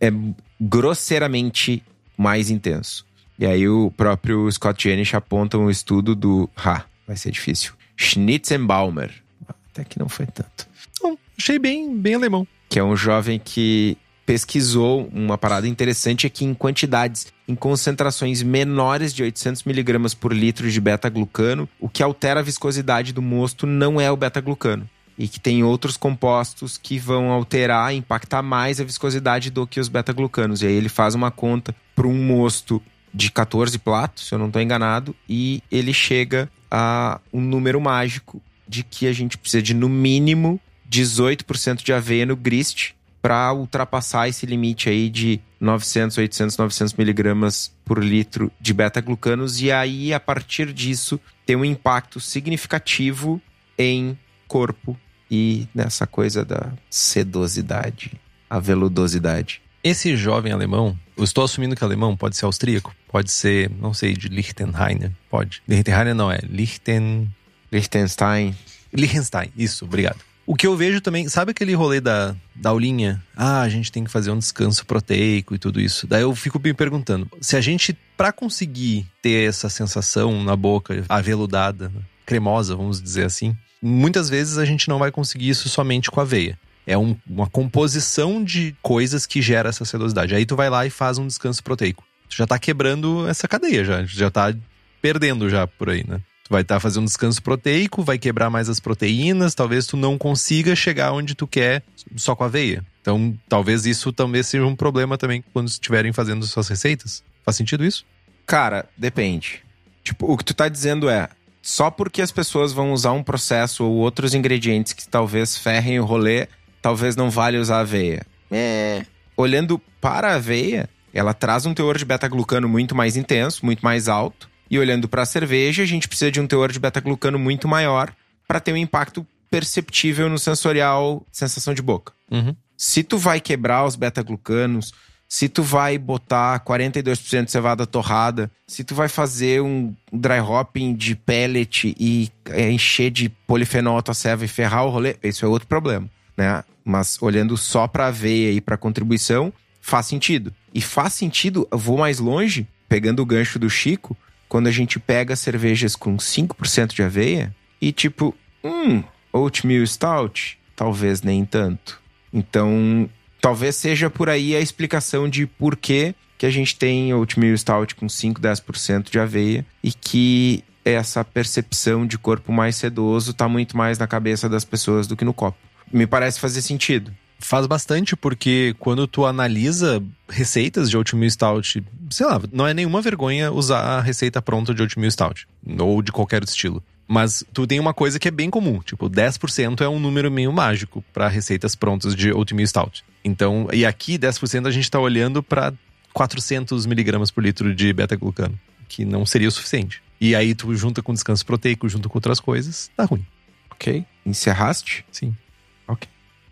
[0.02, 0.12] é
[0.60, 1.84] grosseiramente
[2.18, 3.06] mais intenso.
[3.38, 6.50] E aí o próprio Scott Jenisch aponta um estudo do.
[6.58, 7.74] Ha, vai ser difícil.
[7.96, 9.12] Schnitzenbaumer.
[9.48, 10.68] Até que não foi tanto.
[10.94, 12.48] Então, achei bem, bem alemão.
[12.70, 19.14] Que é um jovem que pesquisou uma parada interessante aqui em quantidades, em concentrações menores
[19.14, 24.00] de 800 miligramas por litro de beta-glucano, o que altera a viscosidade do mosto não
[24.00, 24.90] é o beta-glucano.
[25.18, 29.88] E que tem outros compostos que vão alterar, impactar mais a viscosidade do que os
[29.88, 30.64] beta-glucanos.
[30.64, 32.82] E aí ele faz uma conta para um mosto
[33.14, 38.42] de 14 platos, se eu não estou enganado, e ele chega a um número mágico
[38.68, 40.60] de que a gente precisa de no mínimo
[40.90, 47.72] 18% de aveia no grist para ultrapassar esse limite aí de 900, 800, 900 miligramas
[47.86, 53.42] por litro de beta-glucanos e aí a partir disso tem um impacto significativo
[53.78, 55.00] em corpo
[55.32, 58.12] e nessa coisa da sedosidade,
[58.50, 59.62] a veludosidade.
[59.82, 63.94] Esse jovem alemão, eu estou assumindo que é alemão, pode ser austríaco, pode ser, não
[63.94, 65.64] sei, de Liechtenstein, pode.
[65.66, 67.34] Liechtenstein não é, Lichten...
[67.72, 68.54] Liechtenstein.
[68.94, 70.33] Liechtenstein, isso, obrigado.
[70.46, 73.24] O que eu vejo também, sabe aquele rolê da, da aulinha?
[73.36, 76.06] Ah, a gente tem que fazer um descanso proteico e tudo isso.
[76.06, 81.06] Daí eu fico me perguntando, se a gente, para conseguir ter essa sensação na boca,
[81.08, 81.92] aveludada,
[82.26, 86.60] cremosa, vamos dizer assim, muitas vezes a gente não vai conseguir isso somente com aveia.
[86.86, 90.36] É um, uma composição de coisas que gera essa sedosidade.
[90.36, 92.04] Aí tu vai lá e faz um descanso proteico.
[92.28, 94.54] Tu já tá quebrando essa cadeia, já, já tá
[95.02, 96.20] perdendo já por aí, né?
[96.54, 100.20] Vai estar tá fazendo um descanso proteico, vai quebrar mais as proteínas, talvez tu não
[100.20, 101.82] consiga chegar onde tu quer
[102.16, 102.86] só com aveia.
[103.02, 107.24] Então, talvez isso também seja um problema também quando estiverem fazendo suas receitas.
[107.44, 108.06] Faz sentido isso?
[108.46, 109.64] Cara, depende.
[110.04, 111.28] Tipo, o que tu tá dizendo é,
[111.60, 116.06] só porque as pessoas vão usar um processo ou outros ingredientes que talvez ferrem o
[116.06, 116.48] rolê,
[116.84, 118.22] talvez não vale usar aveia.
[118.52, 119.04] É.
[119.36, 124.08] Olhando para a aveia, ela traz um teor de beta-glucano muito mais intenso, muito mais
[124.08, 124.53] alto.
[124.74, 128.12] E olhando para a cerveja, a gente precisa de um teor de beta-glucano muito maior
[128.48, 132.12] para ter um impacto perceptível no sensorial, sensação de boca.
[132.32, 132.56] Uhum.
[132.76, 134.92] Se tu vai quebrar os beta-glucanos,
[135.30, 140.96] se tu vai botar 42% de cevada torrada, se tu vai fazer um dry hopping
[140.96, 142.32] de pellet e
[142.68, 146.64] encher de polifenol a tua ceva e ferrar o rolê, isso é outro problema, né?
[146.84, 150.52] Mas olhando só para aveia e para contribuição, faz sentido.
[150.74, 154.18] E faz sentido, eu vou mais longe, pegando o gancho do Chico,
[154.54, 161.24] quando a gente pega cervejas com 5% de aveia e tipo, hum, oatmeal stout, talvez
[161.24, 162.00] nem tanto.
[162.32, 163.10] Então,
[163.42, 167.96] talvez seja por aí a explicação de por que, que a gente tem oatmeal stout
[167.96, 173.76] com 5, 10% de aveia e que essa percepção de corpo mais sedoso está muito
[173.76, 175.58] mais na cabeça das pessoas do que no copo.
[175.92, 177.12] Me parece fazer sentido.
[177.44, 183.02] Faz bastante, porque quando tu analisa receitas de oatmeal stout, sei lá, não é nenhuma
[183.02, 185.46] vergonha usar a receita pronta de oatmeal stout,
[185.78, 186.82] ou de qualquer estilo.
[187.06, 190.54] Mas tu tem uma coisa que é bem comum, tipo, 10% é um número meio
[190.54, 193.04] mágico para receitas prontas de oatmeal stout.
[193.26, 195.74] Então, e aqui 10% a gente tá olhando para
[196.14, 200.02] 400 miligramas por litro de beta-glucano, que não seria o suficiente.
[200.20, 203.26] E aí tu junta com descanso proteico, junto com outras coisas, tá ruim.
[203.70, 204.06] Ok?
[204.26, 205.06] Encerraste?
[205.12, 205.36] Sim.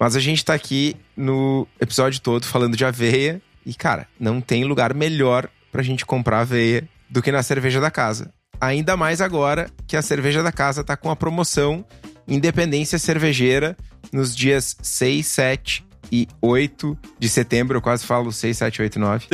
[0.02, 3.40] Mas a gente tá aqui no episódio todo falando de aveia.
[3.64, 7.92] E, cara, não tem lugar melhor pra gente comprar aveia do que na cerveja da
[7.92, 8.34] casa.
[8.60, 11.86] Ainda mais agora que a cerveja da casa tá com a promoção
[12.28, 13.78] Independência Cervejeira
[14.12, 17.78] nos dias 6, 7 e 8 de setembro.
[17.78, 19.28] Eu quase falo 6, 7, 8, 9.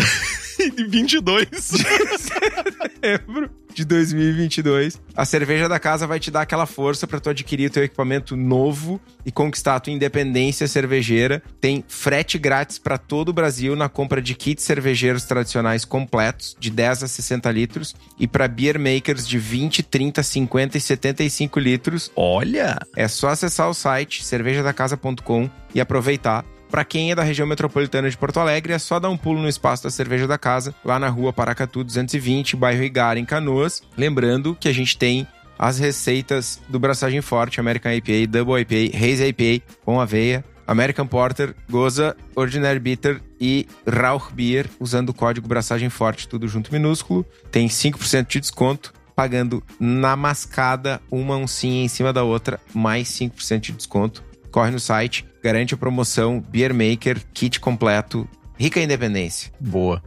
[0.89, 1.47] 22.
[1.49, 4.99] de setembro de 2022.
[5.15, 8.35] A cerveja da casa vai te dar aquela força para tu adquirir o teu equipamento
[8.35, 11.43] novo e conquistar a tua independência cervejeira.
[11.61, 16.71] Tem frete grátis para todo o Brasil na compra de kits cervejeiros tradicionais completos de
[16.71, 22.11] 10 a 60 litros e para beer makers de 20, 30, 50 e 75 litros.
[22.15, 22.79] Olha!
[22.95, 26.43] É só acessar o site cervejadacasa.com e aproveitar.
[26.69, 29.47] Para quem é da região metropolitana de Porto Alegre, é só dar um pulo no
[29.47, 33.81] espaço da Cerveja da Casa, lá na rua Paracatu 220, bairro Igara, em Canoas.
[33.97, 35.25] Lembrando que a gente tem
[35.57, 41.55] as receitas do Braçagem Forte, American IPA, Double IPA, Haze IPA com aveia, American Porter,
[41.69, 47.25] Goza, Ordinary Bitter e Rauch Beer, usando o código Braçagem Forte, tudo junto minúsculo.
[47.49, 53.59] Tem 5% de desconto, pagando na mascada uma oncinha em cima da outra, mais 5%
[53.61, 54.27] de desconto
[54.57, 58.27] corre no site, garante a promoção Beer Maker, kit completo,
[58.59, 59.49] rica independência.
[59.57, 60.03] Boa.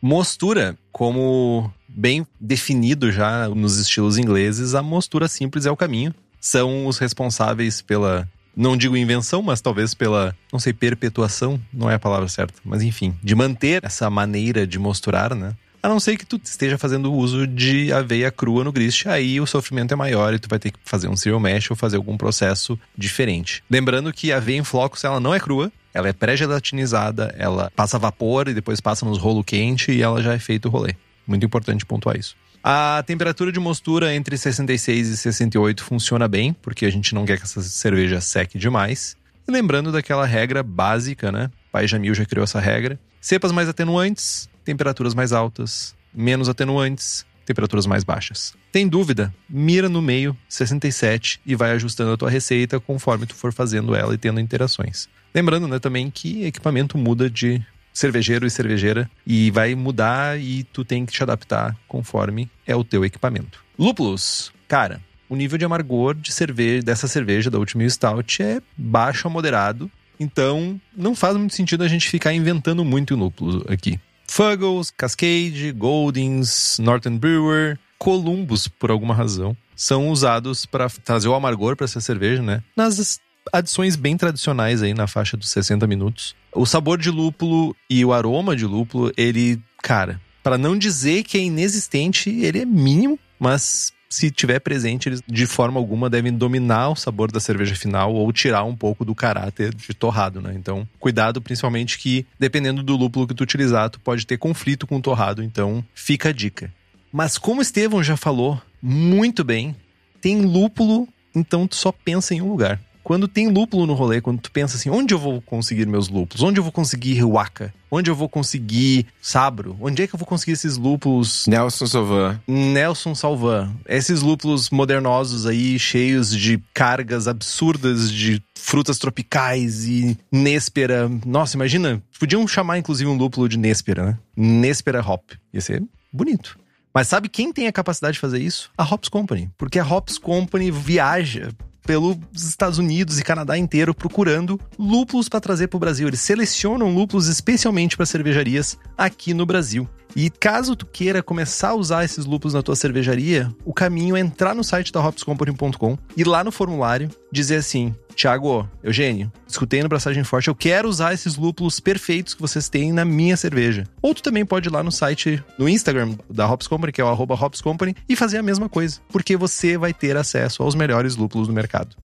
[0.00, 6.14] Mostura, como bem definido já nos estilos ingleses, a mostura simples é o caminho.
[6.40, 11.94] São os responsáveis pela não digo invenção, mas talvez pela, não sei, perpetuação, não é
[11.94, 15.54] a palavra certa, mas enfim, de manter essa maneira de mosturar, né?
[15.82, 19.46] A não ser que tu esteja fazendo uso de aveia crua no grist, aí o
[19.46, 22.16] sofrimento é maior e tu vai ter que fazer um cereal mash ou fazer algum
[22.16, 23.62] processo diferente.
[23.70, 27.98] Lembrando que a aveia em flocos, ela não é crua, ela é pré-gelatinizada, ela passa
[27.98, 30.94] vapor e depois passa nos rolo quente e ela já é feito o rolê.
[31.26, 32.34] Muito importante pontuar isso.
[32.62, 37.38] A temperatura de mostura entre 66 e 68 funciona bem, porque a gente não quer
[37.38, 39.16] que essa cerveja seque demais.
[39.48, 41.50] Lembrando daquela regra básica, né?
[41.70, 42.98] Pai Jamil já criou essa regra.
[43.20, 45.94] Cepas mais atenuantes, temperaturas mais altas.
[46.12, 48.52] Menos atenuantes, temperaturas mais baixas.
[48.70, 49.34] Tem dúvida?
[49.48, 54.12] Mira no meio, 67, e vai ajustando a tua receita conforme tu for fazendo ela
[54.12, 55.08] e tendo interações.
[55.34, 60.84] Lembrando, né, também que equipamento muda de cervejeiro e cervejeira e vai mudar e tu
[60.84, 63.64] tem que te adaptar conforme é o teu equipamento.
[63.78, 64.52] Lúpulos.
[64.68, 65.00] Cara,
[65.30, 69.90] o nível de amargor de cerveja dessa cerveja da Ultimate Stout é baixo a moderado,
[70.20, 73.98] então não faz muito sentido a gente ficar inventando muito lúpulo aqui.
[74.28, 81.74] Fuggles, Cascade, Goldings, Northern Brewer, Columbus, por alguma razão, são usados para trazer o amargor
[81.74, 82.62] para essa cerveja, né?
[82.76, 83.20] Nas
[83.52, 86.36] adições bem tradicionais aí na faixa dos 60 minutos.
[86.52, 91.38] O sabor de lúpulo e o aroma de lúpulo, ele, cara, para não dizer que
[91.38, 96.90] é inexistente, ele é mínimo, mas se tiver presente, eles de forma alguma devem dominar
[96.90, 100.54] o sabor da cerveja final ou tirar um pouco do caráter de torrado, né?
[100.54, 104.96] Então, cuidado principalmente que dependendo do lúpulo que tu utilizar, tu pode ter conflito com
[104.96, 106.72] o torrado, então fica a dica.
[107.12, 109.76] Mas como o Estevão já falou muito bem,
[110.20, 112.80] tem lúpulo, então tu só pensa em um lugar.
[113.08, 116.42] Quando tem lúpulo no rolê, quando tu pensa assim, onde eu vou conseguir meus lúpulos?
[116.42, 117.72] Onde eu vou conseguir waka?
[117.90, 119.74] Onde eu vou conseguir sabro?
[119.80, 121.46] Onde é que eu vou conseguir esses lúpulos?
[121.46, 122.38] Nelson Salvan.
[122.46, 123.72] Nelson Salvan.
[123.88, 131.10] Esses lúpulos modernosos aí, cheios de cargas absurdas de frutas tropicais e néspera.
[131.24, 134.18] Nossa, imagina, podiam chamar inclusive um lúpulo de néspera, né?
[134.36, 135.30] Néspera hop.
[135.54, 136.58] Ia ser bonito.
[136.92, 138.70] Mas sabe quem tem a capacidade de fazer isso?
[138.76, 139.48] A Hops Company.
[139.56, 141.54] Porque a Hops Company viaja
[141.88, 146.06] pelos Estados Unidos e Canadá inteiro procurando lúpulos para trazer para o Brasil.
[146.06, 149.88] Eles selecionam lúpulos especialmente para cervejarias aqui no Brasil.
[150.16, 154.20] E caso tu queira começar a usar esses lúpulos na tua cervejaria, o caminho é
[154.20, 159.88] entrar no site da hopscompany.com e lá no formulário dizer assim: Tiago, Eugênio, escutei no
[159.88, 163.84] Braçagem Forte, eu quero usar esses lúpulos perfeitos que vocês têm na minha cerveja.
[164.02, 167.04] Ou tu também pode ir lá no site, no Instagram da Hops Company, que é
[167.04, 171.14] o Hops Company, e fazer a mesma coisa, porque você vai ter acesso aos melhores
[171.14, 171.96] lúpulos do mercado.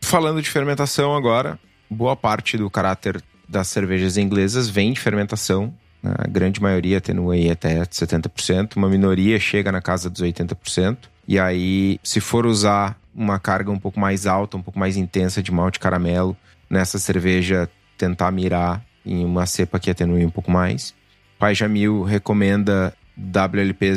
[0.00, 1.58] Falando de fermentação agora,
[1.90, 5.74] boa parte do caráter das cervejas inglesas vem de fermentação.
[6.02, 10.96] A grande maioria aí até 70%, uma minoria chega na casa dos 80%.
[11.26, 15.42] E aí, se for usar uma carga um pouco mais alta, um pouco mais intensa
[15.42, 16.36] de malte caramelo
[16.70, 20.94] nessa cerveja, tentar mirar em uma cepa que atenue um pouco mais.
[21.38, 23.92] Pai Jamil recomenda WLP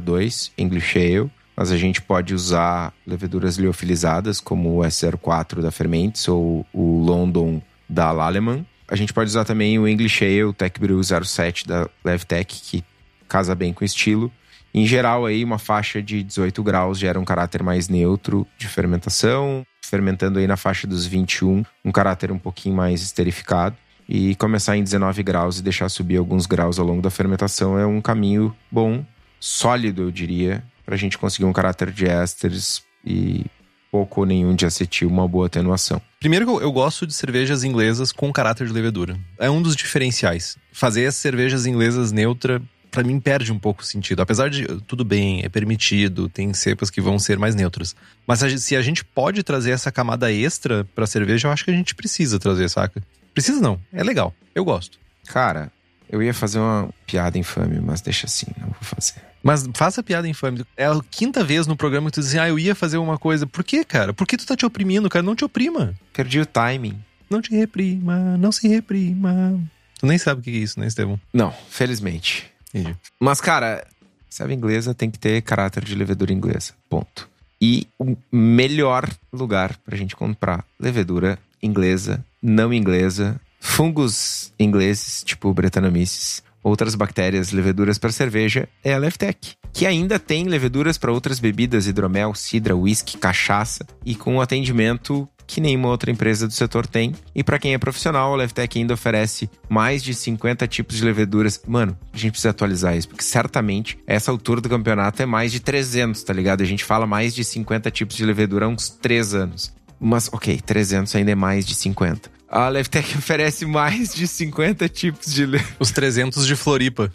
[0.00, 6.26] 002 English Ale, mas a gente pode usar leveduras liofilizadas como o S04 da Fermentes
[6.26, 8.64] ou o London da Lallemand.
[8.88, 12.84] A gente pode usar também o English Ale Tech Brew 07 da Levtech, que
[13.28, 14.30] casa bem com o estilo.
[14.74, 19.64] Em geral, aí, uma faixa de 18 graus gera um caráter mais neutro de fermentação,
[19.84, 23.76] fermentando aí na faixa dos 21, um caráter um pouquinho mais esterificado.
[24.08, 27.86] E começar em 19 graus e deixar subir alguns graus ao longo da fermentação é
[27.86, 29.04] um caminho bom,
[29.40, 33.46] sólido, eu diria, para a gente conseguir um caráter de ésteres e
[33.94, 36.02] pouco ou nenhum de acetil, uma boa atenuação.
[36.18, 39.16] Primeiro, eu, eu gosto de cervejas inglesas com caráter de levedura.
[39.38, 40.58] É um dos diferenciais.
[40.72, 44.20] Fazer as cervejas inglesas neutra para mim perde um pouco o sentido.
[44.20, 47.94] Apesar de tudo bem, é permitido, tem cepas que vão ser mais neutras.
[48.26, 51.74] Mas se a gente pode trazer essa camada extra pra cerveja, eu acho que a
[51.74, 53.00] gente precisa trazer, saca?
[53.32, 54.34] Precisa não, é legal.
[54.56, 54.98] Eu gosto.
[55.26, 55.70] Cara,
[56.10, 59.22] eu ia fazer uma piada infame, mas deixa assim, não vou fazer.
[59.44, 60.64] Mas faça piada infame.
[60.74, 63.18] É a quinta vez no programa que tu diz assim, ah, eu ia fazer uma
[63.18, 63.46] coisa.
[63.46, 64.14] Por quê, cara?
[64.14, 65.22] Por que tu tá te oprimindo, cara?
[65.22, 65.94] Não te oprima.
[66.14, 66.98] Perdi o timing.
[67.28, 69.60] Não te reprima, não se reprima.
[69.98, 71.20] Tu nem sabe o que é isso, né, Estevão?
[71.32, 72.50] Não, felizmente.
[72.68, 72.96] Entendi.
[73.20, 73.86] Mas, cara,
[74.30, 76.72] serva inglesa tem que ter caráter de levedura inglesa.
[76.88, 77.28] Ponto.
[77.60, 86.42] E o melhor lugar pra gente comprar levedura inglesa, não inglesa, fungos ingleses, tipo Brettanomyces,
[86.64, 91.86] outras bactérias, leveduras para cerveja, é a Leftec, que ainda tem leveduras para outras bebidas,
[91.86, 97.14] hidromel, cidra, whisky, cachaça, e com um atendimento que nenhuma outra empresa do setor tem.
[97.34, 101.60] E para quem é profissional, a Levtech ainda oferece mais de 50 tipos de leveduras.
[101.66, 105.60] Mano, a gente precisa atualizar isso, porque certamente essa altura do campeonato é mais de
[105.60, 106.62] 300, tá ligado?
[106.62, 109.74] A gente fala mais de 50 tipos de levedura há uns 3 anos.
[110.00, 112.30] Mas, ok, 300 ainda é mais de 50.
[112.54, 115.60] A Levtech oferece mais de 50 tipos de le...
[115.80, 117.10] Os 300 de Floripa.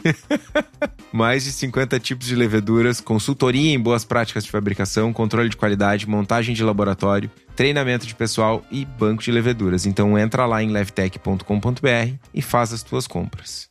[1.13, 6.09] mais de 50 tipos de leveduras, consultoria em boas práticas de fabricação, controle de qualidade,
[6.09, 9.85] montagem de laboratório, treinamento de pessoal e banco de leveduras.
[9.85, 13.69] Então entra lá em levtech.com.br e faz as tuas compras.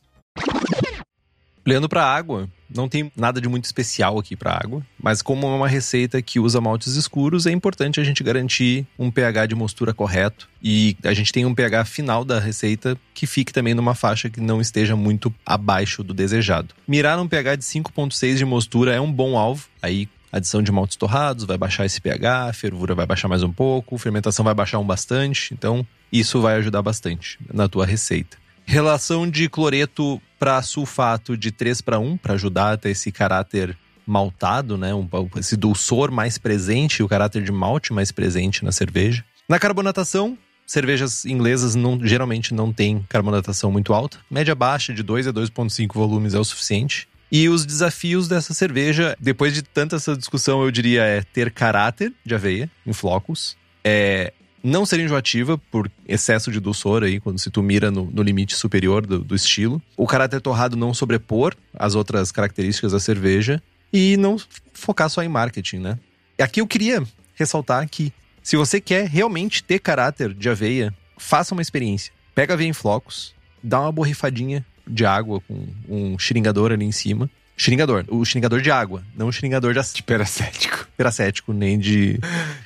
[1.69, 5.51] Olhando para água, não tem nada de muito especial aqui para água, mas como é
[5.51, 9.93] uma receita que usa maltes escuros, é importante a gente garantir um pH de mostura
[9.93, 14.31] correto e a gente tem um pH final da receita que fique também numa faixa
[14.31, 16.73] que não esteja muito abaixo do desejado.
[16.87, 20.97] Mirar um pH de 5.6 de mostura é um bom alvo, aí adição de maltes
[20.97, 24.55] torrados vai baixar esse pH, a fervura vai baixar mais um pouco, a fermentação vai
[24.55, 28.38] baixar um bastante, então isso vai ajudar bastante na tua receita.
[28.69, 33.75] Relação de cloreto para sulfato de 3 para 1, para ajudar a ter esse caráter
[34.05, 34.93] maltado, né?
[34.93, 39.25] Um, esse dulçor mais presente, o caráter de malte mais presente na cerveja.
[39.49, 44.19] Na carbonatação, cervejas inglesas não, geralmente não têm carbonatação muito alta.
[44.29, 47.09] Média baixa de 2 a 2,5 volumes é o suficiente.
[47.31, 52.13] E os desafios dessa cerveja, depois de tanta essa discussão, eu diria é ter caráter
[52.23, 54.31] de aveia em flocos, é
[54.63, 58.55] não ser enjoativa por excesso de dulçor aí, quando se tu mira no, no limite
[58.55, 59.81] superior do, do, estilo.
[59.95, 64.37] O caráter torrado não sobrepor as outras características da cerveja e não
[64.73, 65.99] focar só em marketing, né?
[66.39, 67.03] Aqui eu queria
[67.35, 72.13] ressaltar que se você quer realmente ter caráter de aveia, faça uma experiência.
[72.33, 76.91] Pega a aveia em flocos, dá uma borrifadinha de água com um xiringador ali em
[76.91, 77.29] cima.
[77.57, 80.87] Xiringador, o xiringador de água, não o xiringador de, de peracético.
[80.95, 82.19] Peracético, nem de.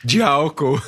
[0.04, 0.82] De álcool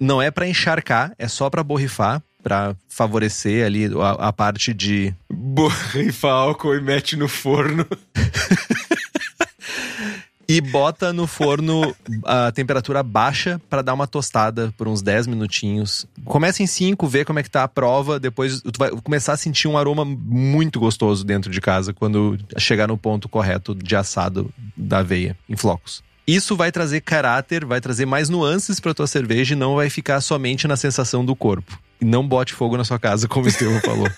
[0.00, 5.14] não é para encharcar, é só para borrifar, para favorecer ali a, a, parte de
[5.30, 7.86] borrifa álcool e mete no forno.
[10.48, 11.94] e bota no forno
[12.24, 16.06] a temperatura baixa para dar uma tostada por uns 10 minutinhos.
[16.24, 19.36] Começa em 5, vê como é que tá a prova, depois tu vai começar a
[19.36, 24.52] sentir um aroma muito gostoso dentro de casa quando chegar no ponto correto de assado
[24.76, 26.02] da aveia em flocos.
[26.30, 30.20] Isso vai trazer caráter, vai trazer mais nuances para tua cerveja e não vai ficar
[30.20, 31.76] somente na sensação do corpo.
[32.00, 34.08] E não bote fogo na sua casa, como o Estevam falou.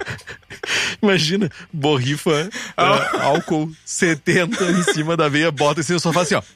[1.02, 6.42] Imagina, borrifa uh, álcool 70 em cima da veia, bota assim no sofá assim, ó.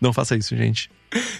[0.00, 0.90] Não faça isso, gente.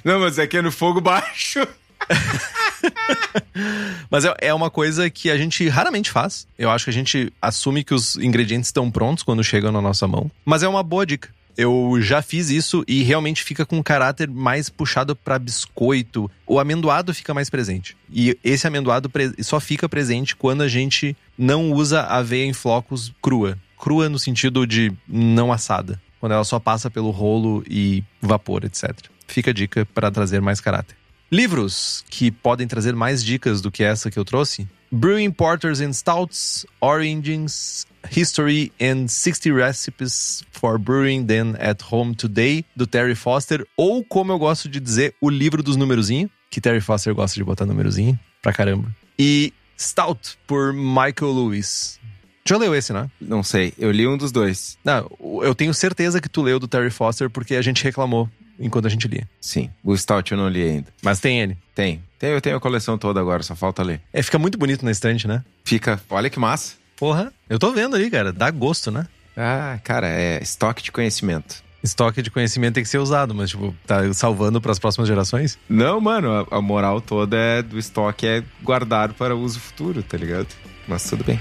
[0.04, 1.60] Não, mas é que é no fogo baixo.
[4.10, 6.46] Mas é, é uma coisa que a gente raramente faz.
[6.58, 10.06] Eu acho que a gente assume que os ingredientes estão prontos quando chegam na nossa
[10.06, 10.30] mão.
[10.44, 11.28] Mas é uma boa dica.
[11.56, 16.30] Eu já fiz isso e realmente fica com um caráter mais puxado para biscoito.
[16.46, 17.96] O amendoado fica mais presente.
[18.10, 19.10] E esse amendoado
[19.42, 23.58] só fica presente quando a gente não usa aveia em flocos crua.
[23.78, 26.00] Crua no sentido de não assada.
[26.18, 28.94] Quando ela só passa pelo rolo e vapor, etc.
[29.26, 30.99] Fica a dica para trazer mais caráter.
[31.32, 35.92] Livros que podem trazer mais dicas do que essa que eu trouxe: Brewing Porters and
[35.92, 43.64] Stouts, Origins, History and 60 Recipes for Brewing Them at Home Today, do Terry Foster,
[43.76, 47.44] ou como eu gosto de dizer, o livro dos numerozinhos, que Terry Foster gosta de
[47.44, 48.92] botar numerozinho pra caramba.
[49.16, 52.00] E Stout, por Michael Lewis.
[52.44, 53.08] Já leu esse, né?
[53.20, 54.76] Não sei, eu li um dos dois.
[54.84, 55.08] Não,
[55.44, 58.28] eu tenho certeza que tu leu do Terry Foster porque a gente reclamou
[58.61, 59.28] enquanto a gente lia.
[59.40, 59.70] Sim.
[59.82, 60.86] O Stout eu não li ainda.
[61.02, 61.56] Mas tem ele?
[61.74, 62.02] Tem.
[62.18, 64.00] tem eu tenho a coleção toda agora, só falta ler.
[64.12, 65.42] É, fica muito bonito na estante, né?
[65.64, 66.00] Fica.
[66.11, 66.74] Olha que massa.
[66.96, 68.32] Porra, eu tô vendo ali, cara.
[68.32, 69.06] Dá gosto, né?
[69.36, 71.62] Ah, cara, é estoque de conhecimento.
[71.82, 75.58] Estoque de conhecimento tem que ser usado, mas, tipo, tá salvando para as próximas gerações?
[75.66, 80.48] Não, mano, a, moral toda é do estoque é guardar para uso futuro, tá ligado?
[80.86, 81.40] Mas tudo bem.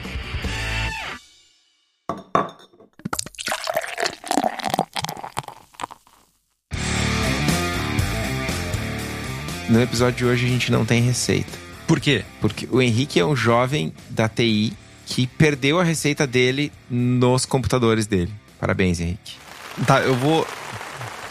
[9.70, 11.56] No episódio de hoje a gente não tem receita.
[11.88, 12.26] Por quê?
[12.42, 14.74] Porque o Henrique é um jovem da TI
[15.06, 18.34] que perdeu a receita dele nos computadores dele.
[18.60, 19.38] Parabéns, Henrique.
[19.86, 20.48] Tá, eu vou.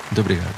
[0.05, 0.55] Muito obrigado.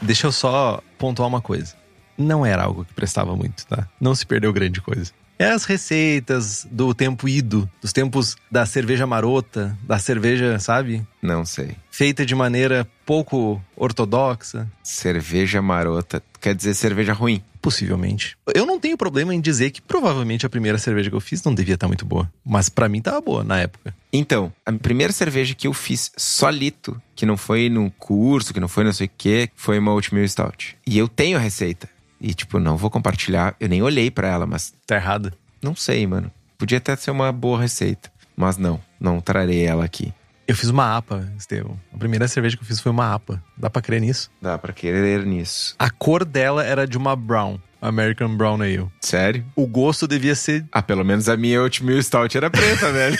[0.00, 1.74] Deixa eu só pontuar uma coisa.
[2.16, 3.88] Não era algo que prestava muito, tá?
[4.00, 5.10] Não se perdeu grande coisa.
[5.38, 11.04] É as receitas do tempo ido, dos tempos da cerveja marota, da cerveja, sabe?
[11.20, 11.76] Não sei.
[11.90, 14.70] Feita de maneira pouco ortodoxa.
[14.82, 16.22] Cerveja marota.
[16.40, 17.42] Quer dizer cerveja ruim?
[17.60, 18.36] Possivelmente.
[18.54, 21.54] Eu não tenho problema em dizer que provavelmente a primeira cerveja que eu fiz não
[21.54, 22.30] devia estar muito boa.
[22.44, 23.94] Mas para mim tava boa na época.
[24.12, 28.68] Então, a primeira cerveja que eu fiz solito, que não foi num curso, que não
[28.68, 30.76] foi não sei o quê, foi uma Oatmeal Stout.
[30.86, 31.88] E eu tenho a receita.
[32.26, 33.54] E, tipo, não vou compartilhar.
[33.60, 34.72] Eu nem olhei para ela, mas.
[34.86, 35.34] Tá errada?
[35.60, 36.30] Não sei, mano.
[36.56, 38.10] Podia até ser uma boa receita.
[38.34, 40.10] Mas não, não trarei ela aqui.
[40.48, 41.78] Eu fiz uma APA, Estevão.
[41.92, 43.42] A primeira cerveja que eu fiz foi uma APA.
[43.58, 44.30] Dá pra crer nisso?
[44.40, 45.74] Dá pra querer nisso.
[45.78, 47.58] A cor dela era de uma Brown.
[47.82, 48.88] American Brown Ale.
[49.02, 49.44] Sério?
[49.54, 50.64] O gosto devia ser.
[50.72, 53.18] Ah, pelo menos a minha Oatmeal Stout era preta, velho.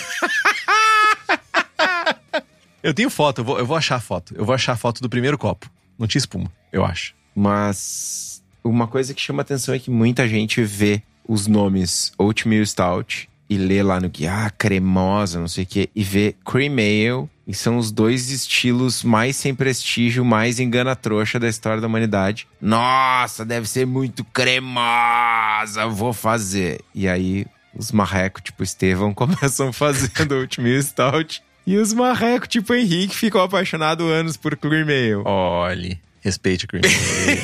[2.82, 4.34] Eu tenho foto, eu vou, eu vou achar a foto.
[4.34, 5.70] Eu vou achar a foto do primeiro copo.
[5.98, 7.14] Não tinha espuma, eu acho.
[7.34, 8.33] Mas
[8.64, 13.58] uma coisa que chama atenção é que muita gente vê os nomes Oatmeal Stout e
[13.58, 17.52] lê lá no guia, ah, cremosa, não sei o quê, e vê Cream Ale, e
[17.52, 22.48] são os dois estilos mais sem prestígio, mais engana-trouxa da história da humanidade.
[22.60, 26.80] Nossa, deve ser muito cremosa, vou fazer.
[26.94, 27.46] E aí
[27.76, 31.42] os marrecos, tipo Estevão, começam fazendo Oatmeal Stout.
[31.66, 35.22] E os marrecos, tipo Henrique, ficam apaixonados anos por Cream Ale.
[35.24, 37.40] Olhe, respeite a Cream Ale.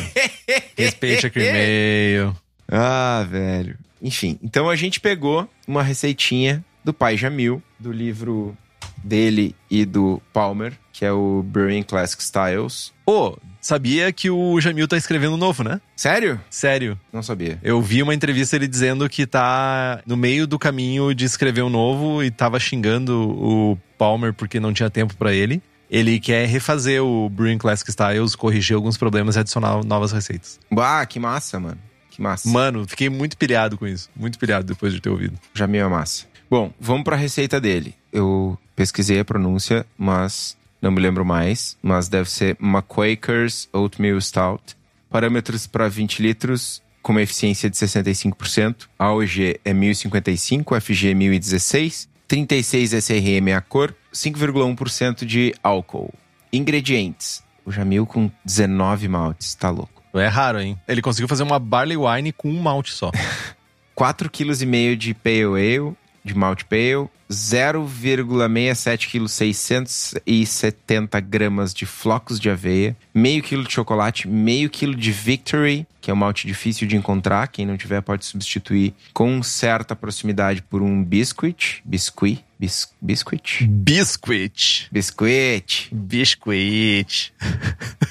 [0.76, 2.37] respeite a Cream Ale.
[2.66, 3.76] Ah, velho.
[4.03, 8.57] Enfim, então a gente pegou uma receitinha do pai Jamil, do livro
[9.05, 12.93] dele e do Palmer, que é o Brewing Classic Styles.
[13.05, 15.81] Pô, sabia que o Jamil tá escrevendo novo, né?
[15.95, 16.41] Sério?
[16.49, 16.99] Sério.
[17.12, 17.59] Não sabia.
[17.62, 21.70] Eu vi uma entrevista ele dizendo que tá no meio do caminho de escrever um
[21.70, 25.62] novo e tava xingando o Palmer porque não tinha tempo para ele.
[25.91, 30.61] Ele quer refazer o Brewing Classic Styles, corrigir alguns problemas e adicionar novas receitas.
[30.78, 31.78] Ah, que massa, mano.
[32.11, 32.49] Que massa.
[32.49, 34.09] Mano, fiquei muito pilhado com isso.
[34.14, 35.36] Muito pilhado depois de ter ouvido.
[35.53, 36.26] Jamil é massa.
[36.49, 37.95] Bom, vamos para a receita dele.
[38.12, 41.76] Eu pesquisei a pronúncia, mas não me lembro mais.
[41.82, 44.76] Mas deve ser McQuakers Oatmeal Stout.
[45.09, 48.88] Parâmetros para 20 litros, com uma eficiência de 65%.
[48.97, 52.09] AOG é 1055, FG 1016.
[52.28, 56.13] 36 SRM é a cor, 5,1% de álcool.
[56.53, 57.43] Ingredientes.
[57.65, 60.03] O Jamil com 19 maltes, tá louco.
[60.15, 60.79] É raro, hein?
[60.89, 63.11] Ele conseguiu fazer uma barley wine com um malte só.
[63.97, 65.95] 4,5 kg de pale ale,
[66.25, 74.27] de malte pale, 0,67 kg 670 gramas de flocos de aveia, meio quilo de chocolate,
[74.29, 78.25] meio quilo de Victory, que é um malte difícil de encontrar, quem não tiver pode
[78.25, 84.89] substituir com certa proximidade por um biscuit, biscuit, bis, biscuit, Biscuit.
[84.91, 87.33] biscuit, Biscuit.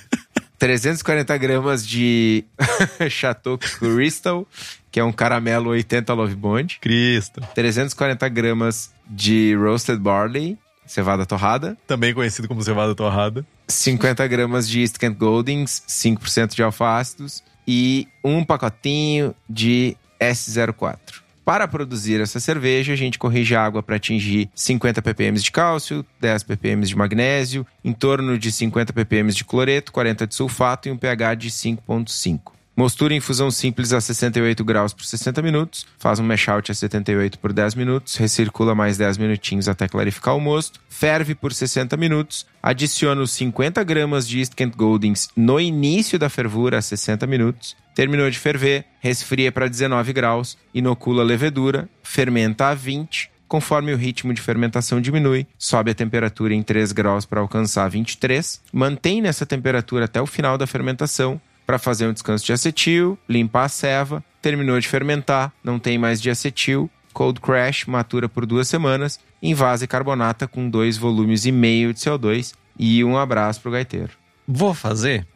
[0.60, 2.44] 340 gramas de
[3.10, 4.46] Chateau Crystal,
[4.92, 7.42] que é um caramelo 80 Love Bond, Cristo.
[7.56, 13.46] 340 gramas de Roasted Barley, cevada torrada, Também conhecido como cevada torrada.
[13.68, 21.22] 50 gramas de East Kent Goldings, 5% de alfa-ácidos e um pacotinho de S04.
[21.50, 26.06] Para produzir essa cerveja, a gente corrige a água para atingir 50 ppm de cálcio,
[26.22, 30.92] 10 ppm de magnésio, em torno de 50 ppm de cloreto, 40 de sulfato e
[30.92, 32.52] um pH de 5.5.
[32.78, 36.76] Mostura em infusão simples a 68 graus por 60 minutos, faz um mash out a
[36.76, 41.98] 78 por 10 minutos, recircula mais 10 minutinhos até clarificar o mosto, ferve por 60
[41.98, 47.26] minutos, adiciona os 50 gramas de East Kent Goldings no início da fervura a 60
[47.26, 53.92] minutos, terminou de ferver, resfria para 19 graus, inocula a levedura, fermenta a 20, Conforme
[53.92, 59.22] o ritmo de fermentação diminui, sobe a temperatura em 3 graus para alcançar 23, mantém
[59.22, 63.70] nessa temperatura até o final da fermentação, para fazer um descanso de acetil, limpar a
[63.70, 69.20] ceva, terminou de fermentar, não tem mais de acetil, cold crash, matura por duas semanas,
[69.42, 74.12] invase carbonata com dois volumes e meio de CO2 e um abraço pro gaiteiro.
[74.48, 75.28] Vou fazer?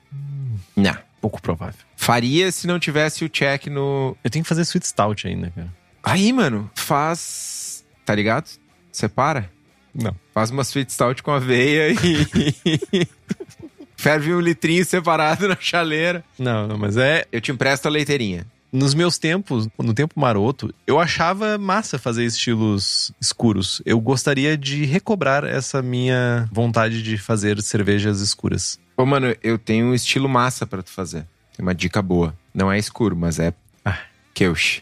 [0.77, 0.95] Não.
[1.23, 1.79] Pouco provável.
[1.95, 4.13] Faria se não tivesse o check no.
[4.21, 5.73] Eu tenho que fazer sweet stout ainda, cara.
[6.03, 7.85] Aí, mano, faz.
[8.03, 8.49] Tá ligado?
[8.91, 9.49] Separa.
[9.95, 10.13] Não.
[10.33, 13.07] Faz uma sweet stout com aveia e.
[13.95, 16.25] Ferve um litrinho separado na chaleira.
[16.37, 17.25] Não, não, mas é.
[17.31, 18.45] Eu te empresto a leiteirinha.
[18.69, 23.81] Nos meus tempos, no tempo maroto, eu achava massa fazer estilos escuros.
[23.85, 28.77] Eu gostaria de recobrar essa minha vontade de fazer cervejas escuras.
[28.95, 31.25] Ô, mano, eu tenho um estilo massa pra tu fazer.
[31.55, 32.35] Tem uma dica boa.
[32.53, 33.53] Não é escuro, mas é.
[33.83, 33.99] Ah.
[34.33, 34.81] Keush.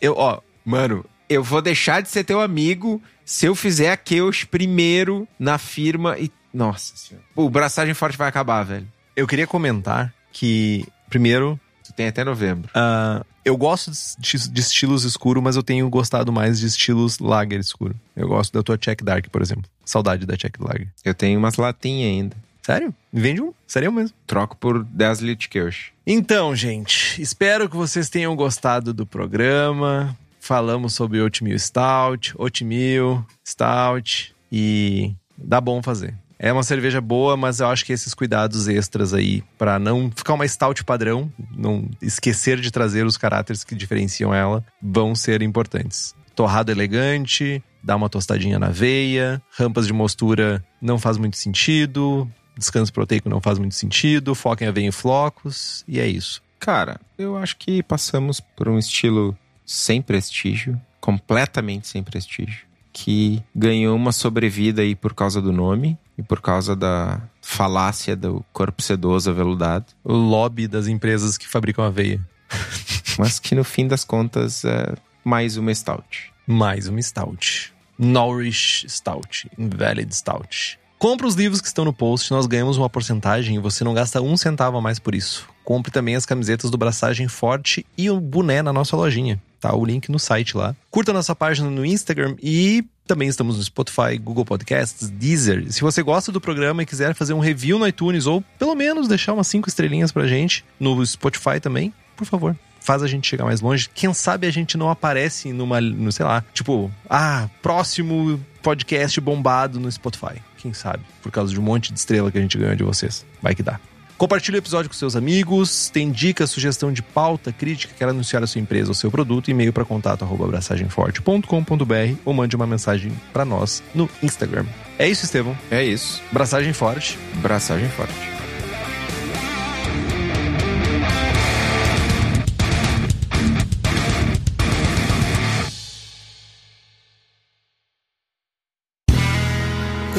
[0.00, 4.44] Eu, ó, Mano, eu vou deixar de ser teu amigo se eu fizer a Keush
[4.44, 6.30] primeiro na firma e.
[6.52, 7.24] Nossa senhora.
[7.34, 8.86] Pô, o braçagem forte vai acabar, velho.
[9.16, 12.68] eu queria comentar que, primeiro, Tu tem até novembro.
[12.74, 17.58] ah, eu gosto de, de estilos escuros, mas eu tenho gostado mais de estilos lager
[17.58, 17.94] escuro.
[18.14, 19.64] Eu gosto da tua Check Dark, por exemplo.
[19.84, 20.88] Saudade da Check Lager.
[21.04, 22.36] Eu tenho umas latinhas ainda.
[22.70, 22.94] Sério?
[23.12, 23.52] Vende um?
[23.66, 24.16] Sério mesmo?
[24.28, 25.92] Troco por 10 litros de.
[26.06, 30.16] Então, gente, espero que vocês tenham gostado do programa.
[30.38, 36.14] Falamos sobre Oatmeal Stout, Oatmeal Stout e dá bom fazer.
[36.38, 40.34] É uma cerveja boa, mas eu acho que esses cuidados extras aí pra não ficar
[40.34, 46.14] uma stout padrão, não esquecer de trazer os caráteres que diferenciam ela, vão ser importantes.
[46.36, 52.92] Torrado elegante, dá uma tostadinha na veia, rampas de mostura não faz muito sentido, descanso
[52.92, 56.40] proteico não faz muito sentido, foca em aveia em flocos, e é isso.
[56.60, 59.36] Cara, eu acho que passamos por um estilo
[59.66, 66.22] sem prestígio, completamente sem prestígio, que ganhou uma sobrevida aí por causa do nome e
[66.22, 69.86] por causa da falácia do corpo sedoso aveludado.
[70.04, 72.20] O lobby das empresas que fabricam aveia.
[73.18, 74.94] Mas que no fim das contas é
[75.24, 76.32] mais uma stout.
[76.46, 77.72] Mais uma stout.
[78.00, 80.79] Nourish Stout, Invalid Stout.
[81.00, 84.20] Compre os livros que estão no post, nós ganhamos uma porcentagem e você não gasta
[84.20, 85.48] um centavo a mais por isso.
[85.64, 89.40] Compre também as camisetas do Braçagem Forte e o boné na nossa lojinha.
[89.58, 90.76] Tá o link no site lá.
[90.90, 95.72] Curta nossa página no Instagram e também estamos no Spotify, Google Podcasts, Deezer.
[95.72, 99.08] Se você gosta do programa e quiser fazer um review no iTunes ou pelo menos
[99.08, 102.54] deixar umas cinco estrelinhas pra gente no Spotify também, por favor,
[102.90, 103.88] faz a gente chegar mais longe.
[103.94, 109.78] Quem sabe a gente não aparece numa, no, sei lá, tipo, ah, próximo podcast bombado
[109.78, 110.42] no Spotify.
[110.56, 111.04] Quem sabe?
[111.22, 113.24] Por causa de um monte de estrela que a gente ganhou de vocês.
[113.40, 113.78] Vai que dá.
[114.18, 115.88] Compartilhe o episódio com seus amigos.
[115.88, 119.72] Tem dica, sugestão de pauta, crítica, quer anunciar a sua empresa ou seu produto, e-mail
[119.72, 124.66] para contato arroba abraçagemforte.com.br ou mande uma mensagem para nós no Instagram.
[124.98, 125.56] É isso, Estevão.
[125.70, 126.20] É isso.
[126.32, 127.16] Braçagem forte.
[127.36, 128.39] Braçagem forte.